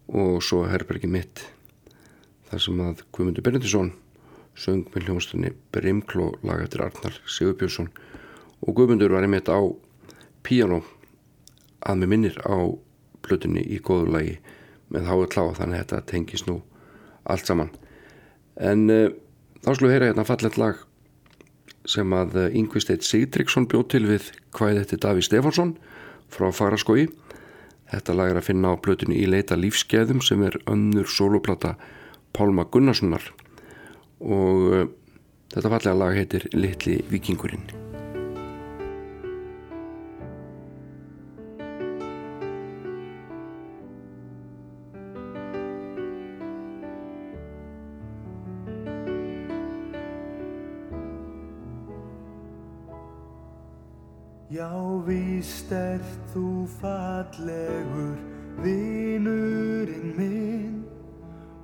[0.08, 1.46] og svo Herbergi mitt
[2.50, 3.92] þar sem að Guðmundur Benedisson
[4.58, 7.88] söng með hljómsdunni Brimkló lag eftir Arnar Sigurbjörnsson
[8.64, 9.58] og Guðmundur var einmitt á
[10.44, 10.82] píano
[11.84, 12.56] að með minnir á
[13.24, 14.36] blötunni í góðu lagi
[14.92, 15.54] með H.L.A.
[15.56, 16.60] þannig að þetta tengis nú
[17.24, 17.72] allt saman
[18.60, 19.08] en uh,
[19.64, 20.84] þá slúið heyra hérna fallet lag
[21.88, 25.74] sem að Yngvi Steit Sigdriksson bjóð til við hvað þetta Daví Stefánsson
[26.32, 27.08] frá Faraskói
[27.94, 31.74] þetta lag er að finna á blötunni í leita lífskeiðum sem er önnur soloplata
[32.34, 33.30] Pálma Gunnarssonar.
[34.24, 34.86] Og uh,
[35.54, 37.93] þetta fallega lag heitir Littli vikingurinn
[56.66, 58.16] fallegur,
[58.62, 60.84] vinurinn minn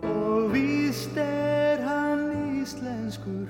[0.02, 2.26] og víst er hann
[2.60, 3.48] íslenskur,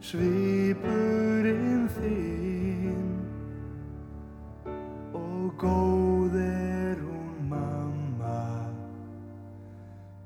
[0.00, 3.12] svipurinn þinn
[5.14, 8.42] og góð er hún mamma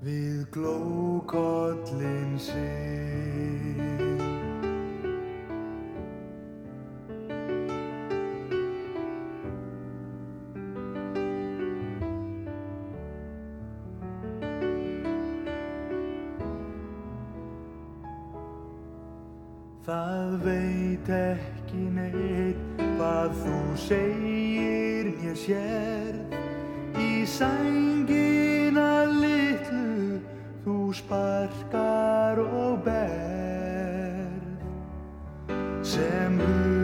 [0.04, 3.39] við glókollin sinn.
[21.06, 26.34] Veit ekki neitt hvað þú segir mér sérð.
[27.00, 30.20] Í sængina litlu
[30.64, 34.44] þú sparkar og berð.
[35.82, 36.79] Sem hugurinn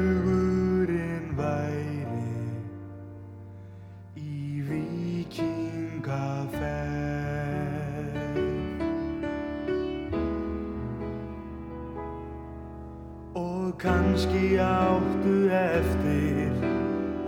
[13.76, 16.54] kannski áttu eftir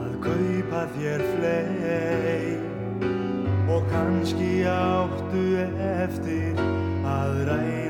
[0.00, 2.56] að kaupa þér flei
[3.68, 5.44] Og kannski áttu
[5.84, 6.56] eftir
[7.04, 7.87] að ræna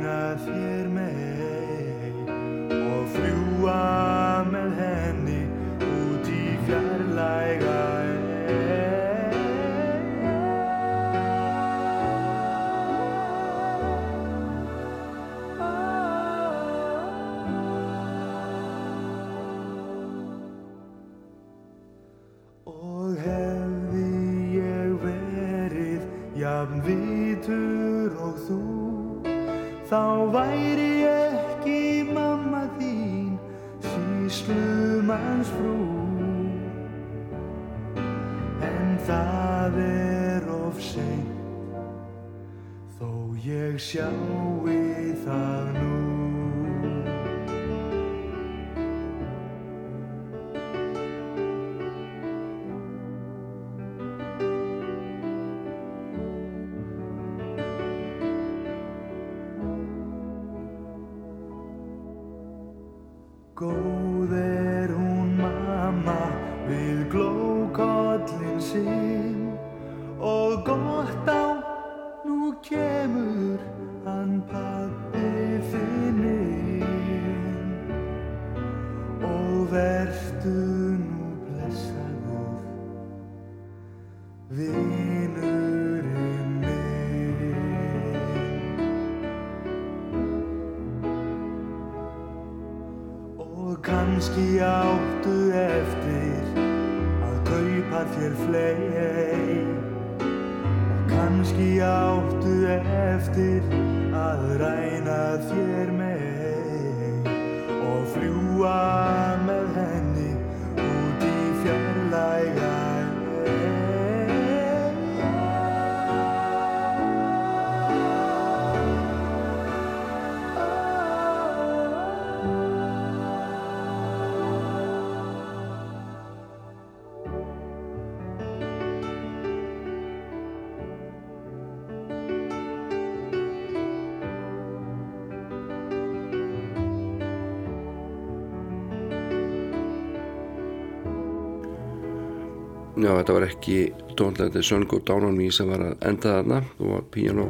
[143.09, 143.77] Já, þetta var ekki
[144.19, 146.59] Go Down on Me sem var að enda þarna.
[146.77, 147.47] Og piano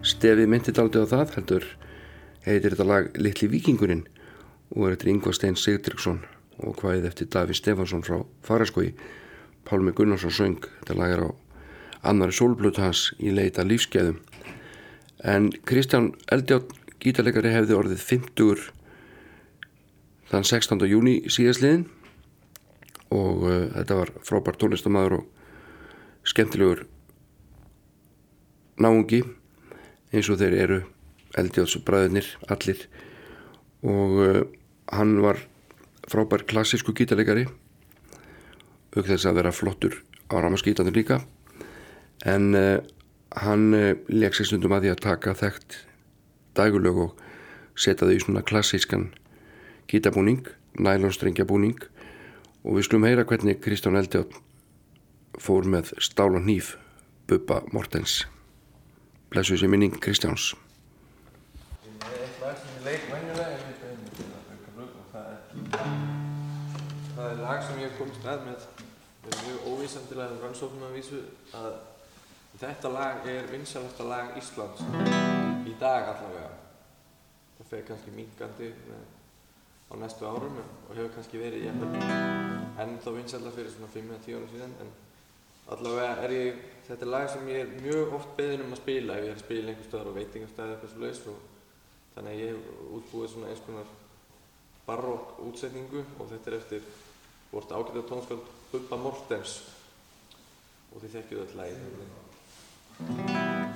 [0.00, 1.66] stefið myndið aldrei á það heldur
[2.46, 4.06] heitir þetta lag Littli Víkingurinn
[4.72, 6.22] og er þetta Yngvar Steinn Sigdriksson
[6.64, 8.94] og hvaðið eftir Daví Stefansson frá Faraskói
[9.68, 11.30] Pálmi Gunnarsson söng þetta lag er á
[12.08, 14.22] annari sólblötu hans í leita lífskeiðum
[15.20, 16.72] en Kristján Eldjátt
[17.04, 18.64] gítarleikari hefði orðið 50
[20.32, 20.88] þann 16.
[20.88, 21.84] júni síðasliðin
[23.12, 26.84] og uh, þetta var frábært tónlistamæður og skemmtilegur
[28.80, 29.22] náungi
[30.14, 30.80] eins og þeir eru
[31.34, 32.84] Eldjáts bræðinir allir.
[33.84, 34.40] Og uh,
[34.94, 35.40] hann var
[36.08, 37.48] frábær klassísku gítarleikari
[38.94, 39.98] auk þess að vera flottur
[40.30, 41.20] á ramaskítanum líka.
[42.24, 42.78] En uh,
[43.34, 43.72] hann
[44.08, 45.80] leik sér stundum að því að taka þekkt
[46.54, 47.24] dægulög og
[47.74, 49.08] setja þau í svona klassískan
[49.90, 50.46] gítarbúning,
[50.78, 51.82] nælonstrengjabúning
[52.64, 54.32] og við skulum heyra hvernig Kristján Eldjátt
[55.40, 56.74] fór með stál og hníf
[57.28, 58.24] Bubba Mortens.
[59.32, 60.54] Blessu sér minning Kristjáns.
[67.14, 68.68] Það er lag sem ég komst að með.
[69.24, 71.20] Með mjög óvísandilega rannsóknum að vísu
[71.56, 71.76] að
[72.60, 74.84] þetta lag er vinsalasta lag Íslands
[75.64, 76.52] í dag allavega.
[77.58, 79.06] Það fer kannski minkandi með,
[79.90, 84.94] á næstu árum og hefur kannski verið ennþá vinsalla fyrir svona 5-10 árum síðan en
[85.74, 89.18] allavega er ég þetta er lag sem ég er mjög oft beðin um að spila
[89.18, 91.38] ef ég er að spila einhver staðar á veitingastæði eitthvað svo laus og
[92.14, 93.94] þannig að ég hef útbúið svona eins konar
[94.84, 96.90] barokk útsetningu og þetta er eftir
[97.52, 99.60] vort ágæta tónskáld Bubba Mortens
[100.92, 101.78] og þið þekkjuð öll lagið.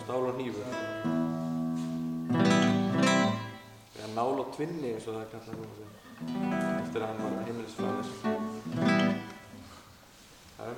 [0.05, 1.18] Stál og hnífur
[4.09, 5.86] eða Nál og tvinni eins og það er kallað núna
[6.82, 8.06] eftir að hann var heimilisfæðir
[10.56, 10.74] Það er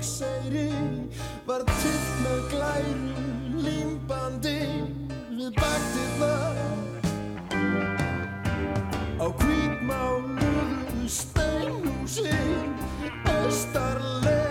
[0.00, 0.72] stokkseyri
[1.46, 3.24] Var tilt með glæru
[3.64, 4.60] límbandi
[5.30, 6.56] Við baktirnar
[9.20, 12.36] Á hvítmáluðu steinhúsi
[13.40, 14.49] Östarleg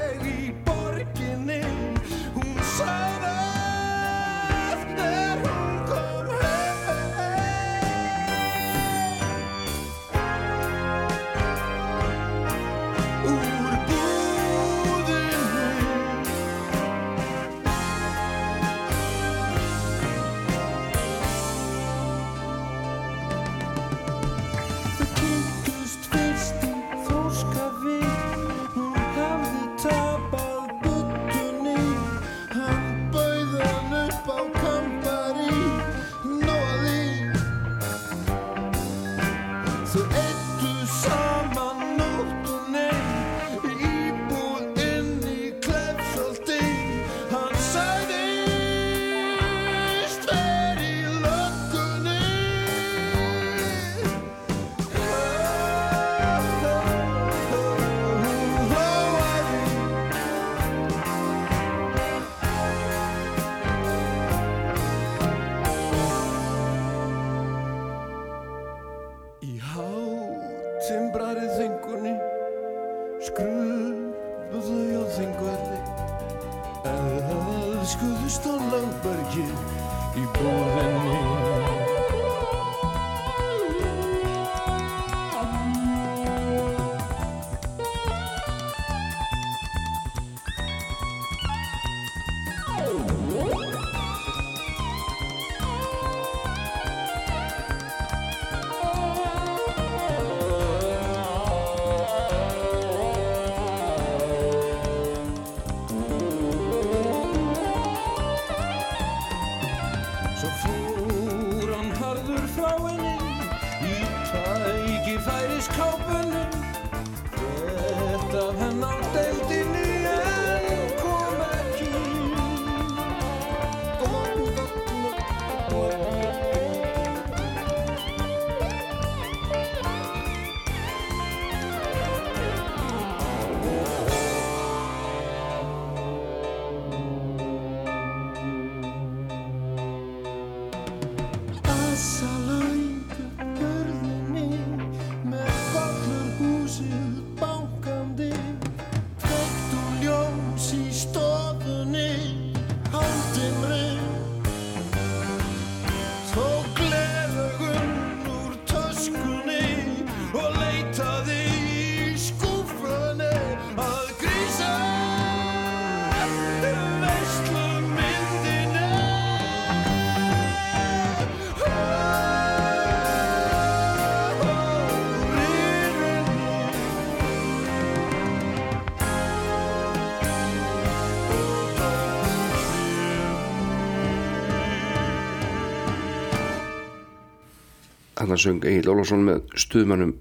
[188.20, 190.18] Þannig söng Egil Ólafsson með stuðmannum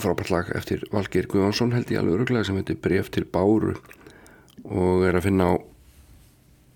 [0.00, 3.74] frábært lag eftir Valgeir Guðvansson held ég alveg öruglega sem heitir Bref til Báru
[4.64, 5.54] og er að finna á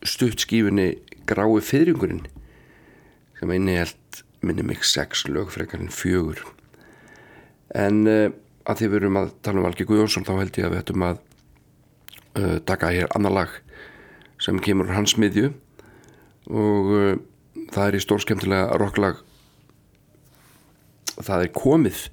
[0.05, 0.91] stuttskífunni
[1.27, 2.27] Grái fyrringurinn
[3.39, 6.43] sem inni held minni mig sex lög frekarinn fjögur.
[7.75, 8.29] En uh,
[8.69, 11.07] að því við erum að tala um Valgeir Guðvansson þá held ég að við ættum
[11.07, 11.23] að
[12.37, 13.57] uh, taka hér annar lag
[14.43, 15.55] sem kemur hans miðju
[16.53, 17.15] og uh,
[17.73, 19.25] það er í stór skemmtilega rocklag
[21.21, 22.07] það er komið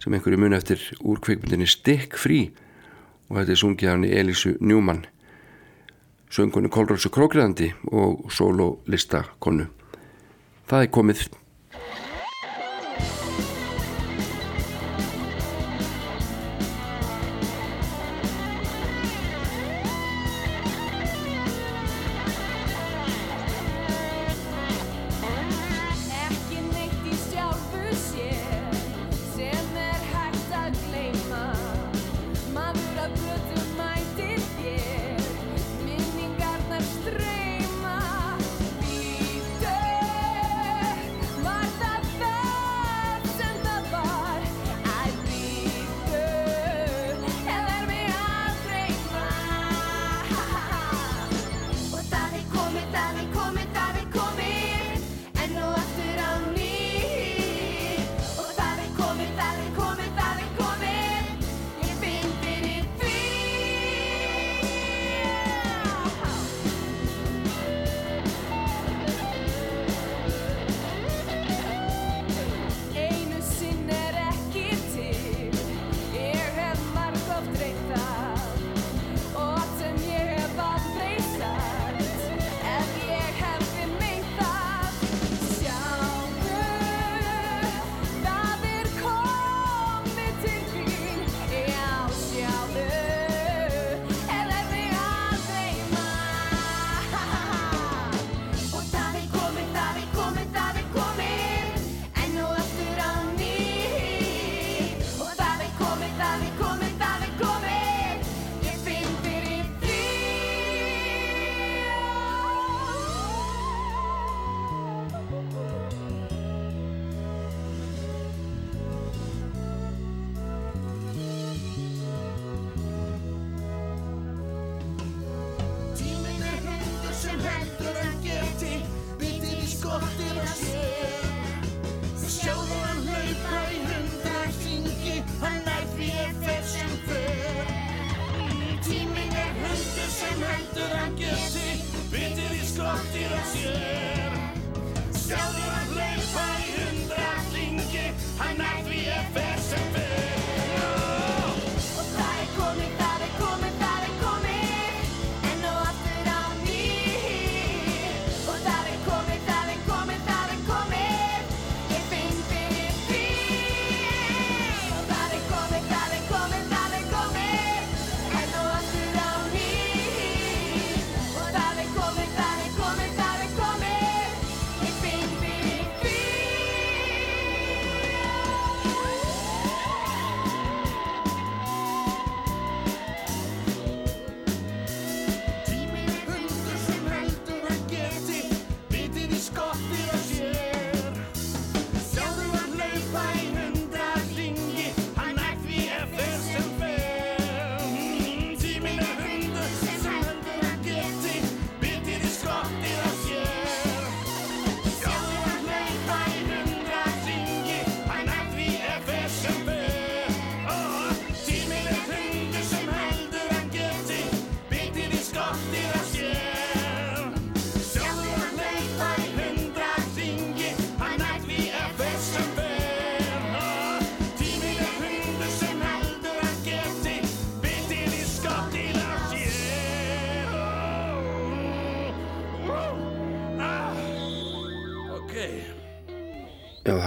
[0.00, 2.50] sem einhverju muni eftir úr kveikmyndinni Stick Free
[3.28, 5.04] og þetta er sungið hann í Elísu Njúmann
[6.30, 9.66] söngunni Kolrósu Krókriðandi og sólólista konu.
[10.70, 11.24] Það er komið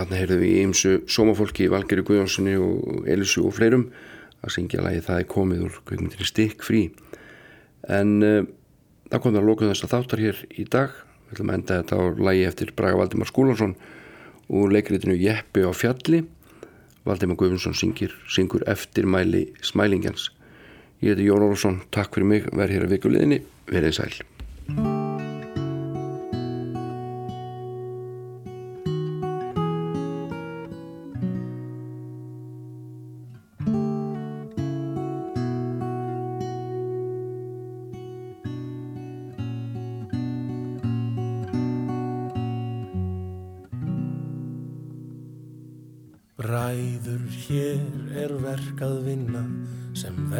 [0.03, 3.87] þarna heyrðum við í ymsu sómafólki Valgeri Guðjónssoni og Elisu og fleirum
[4.43, 6.83] að syngja lagi Það er komið úr kveikmyndinni Stikk frí
[7.87, 8.43] en uh,
[9.09, 10.93] það kom það að lóka þess að þáttar hér í dag.
[11.27, 13.75] Við ætlum að enda þetta á lagi eftir Braga Valdimar Skúlason
[14.53, 16.23] úr leikritinu Jeppi á fjalli.
[17.03, 20.29] Valdimar Guðjónsson syngir, syngur eftir mæli smælingjans.
[21.03, 24.92] Ég heiti Jón Olsson, takk fyrir mig verð hér að vikuleginni, verið sæl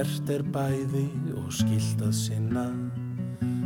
[0.04, 1.08] sem verðt er bæði
[1.38, 2.66] og skilt að sinna.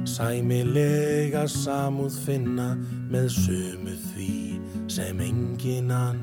[0.08, 2.78] Sæmilega samúð finna
[3.10, 6.22] með sömu því sem engin ann.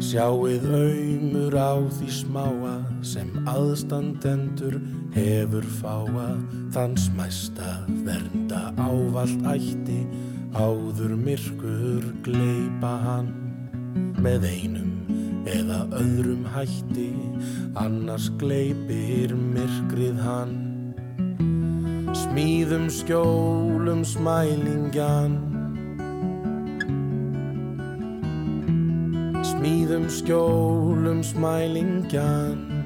[0.00, 4.80] Sjáið aumur á því smáa sem aðstandendur
[5.14, 6.34] hefur fáa.
[6.74, 10.02] Þann smæsta vernda ávalt ætti
[10.54, 13.34] áður myrkur gleipa hann.
[14.20, 17.10] Með einum eða öðrum hætti
[17.78, 20.56] annars gleipir myrkrið hann.
[22.16, 25.38] Smíðum skjólum smælingjan.
[29.52, 32.79] Smíðum skjólum smælingjan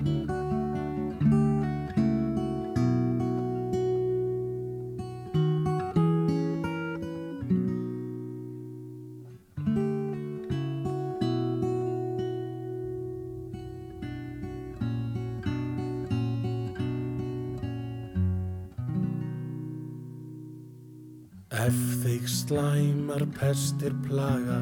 [22.44, 24.60] slæmar pestir plaga,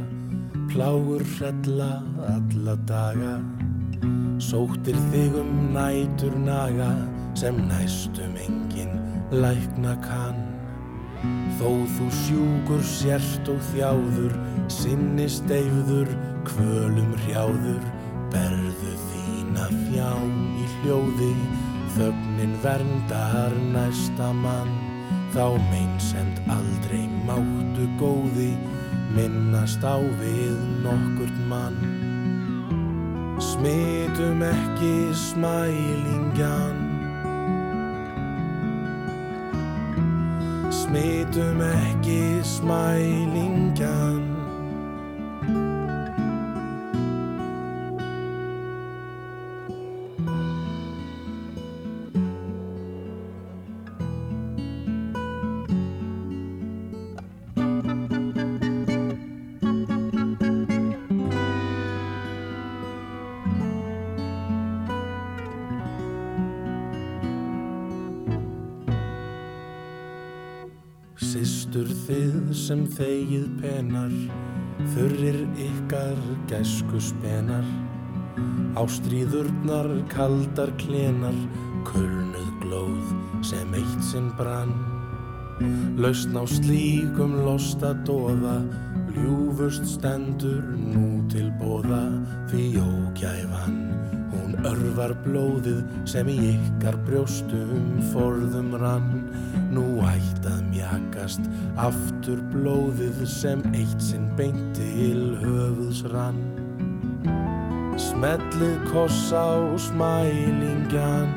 [0.70, 2.02] plágur hrella
[2.34, 3.32] alla daga,
[4.38, 6.92] sóttir þig um nætur naga
[7.34, 8.94] sem næstum engin
[9.34, 10.38] lækna kann.
[11.58, 14.38] Þó þú sjúkur sért og þjáður,
[14.70, 16.14] sinni steifður,
[16.46, 17.82] kvölum hrjáður,
[18.30, 21.34] berðu þína fjám í hljóði,
[21.98, 24.91] þögnin verndar næsta mann.
[25.32, 28.50] Þá meinsend aldrei máttu góði
[29.16, 31.78] minnast á við nokkurt mann.
[33.40, 36.76] Smitum ekki smælingjan,
[40.82, 44.31] smitum ekki smælingjan.
[72.72, 74.12] Sem þegið penar,
[74.94, 77.66] þurrir ykkar gæsku spenar,
[78.80, 81.36] ástríðurnar kaldar klenar,
[81.84, 83.12] kulnuð glóð
[83.44, 84.72] sem eitt sinn brann.
[86.00, 88.62] Lausn á slíkum losta dóða,
[89.18, 92.06] ljúfust stendur nú til bóða,
[92.48, 93.76] því ógæfan,
[94.32, 99.26] hún örvar blóðið sem í ykkar brjóstum forðum rann.
[99.72, 101.46] Nú ætti að mjakast
[101.80, 106.42] aftur blóðið sem eitt sinn beint til höfuðs rann.
[107.96, 111.32] Smellið koss á smælingjan,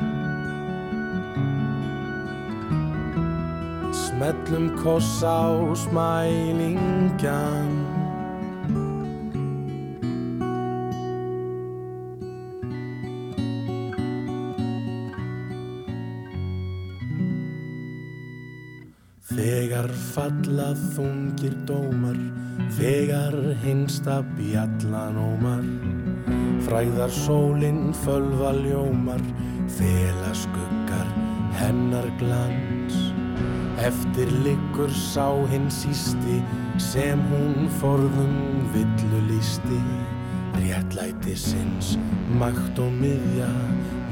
[4.04, 5.48] smellum koss á
[5.86, 7.72] smælingjan.
[20.16, 22.16] Falla þungir dómar
[22.78, 25.66] þegar hinsta bjallan ómar.
[26.64, 29.20] Fræðar sólinn fölva ljómar
[29.76, 31.10] fela skuggar
[31.58, 32.96] hennar glans.
[33.84, 36.40] Eftir liggur sá hinn sísti
[36.80, 39.82] sem hún forðum villu lísti
[40.56, 41.98] réttlæti sinns
[42.40, 43.50] makt og miðja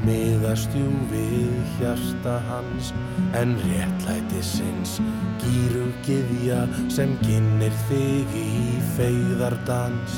[0.05, 2.91] miðast jú við hjarta hans
[3.37, 4.99] en réttlæti sinns
[5.41, 6.59] gýru gyðja
[6.93, 8.51] sem ginnir þig í
[8.95, 10.13] feyðardans.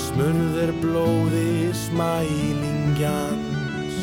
[0.00, 1.52] Smurður blóði
[1.84, 3.98] smælingjans.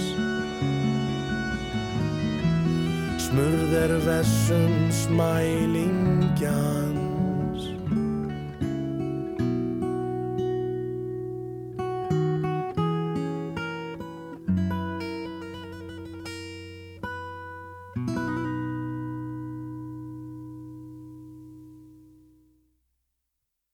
[3.27, 7.06] Smurður vessum smælingjans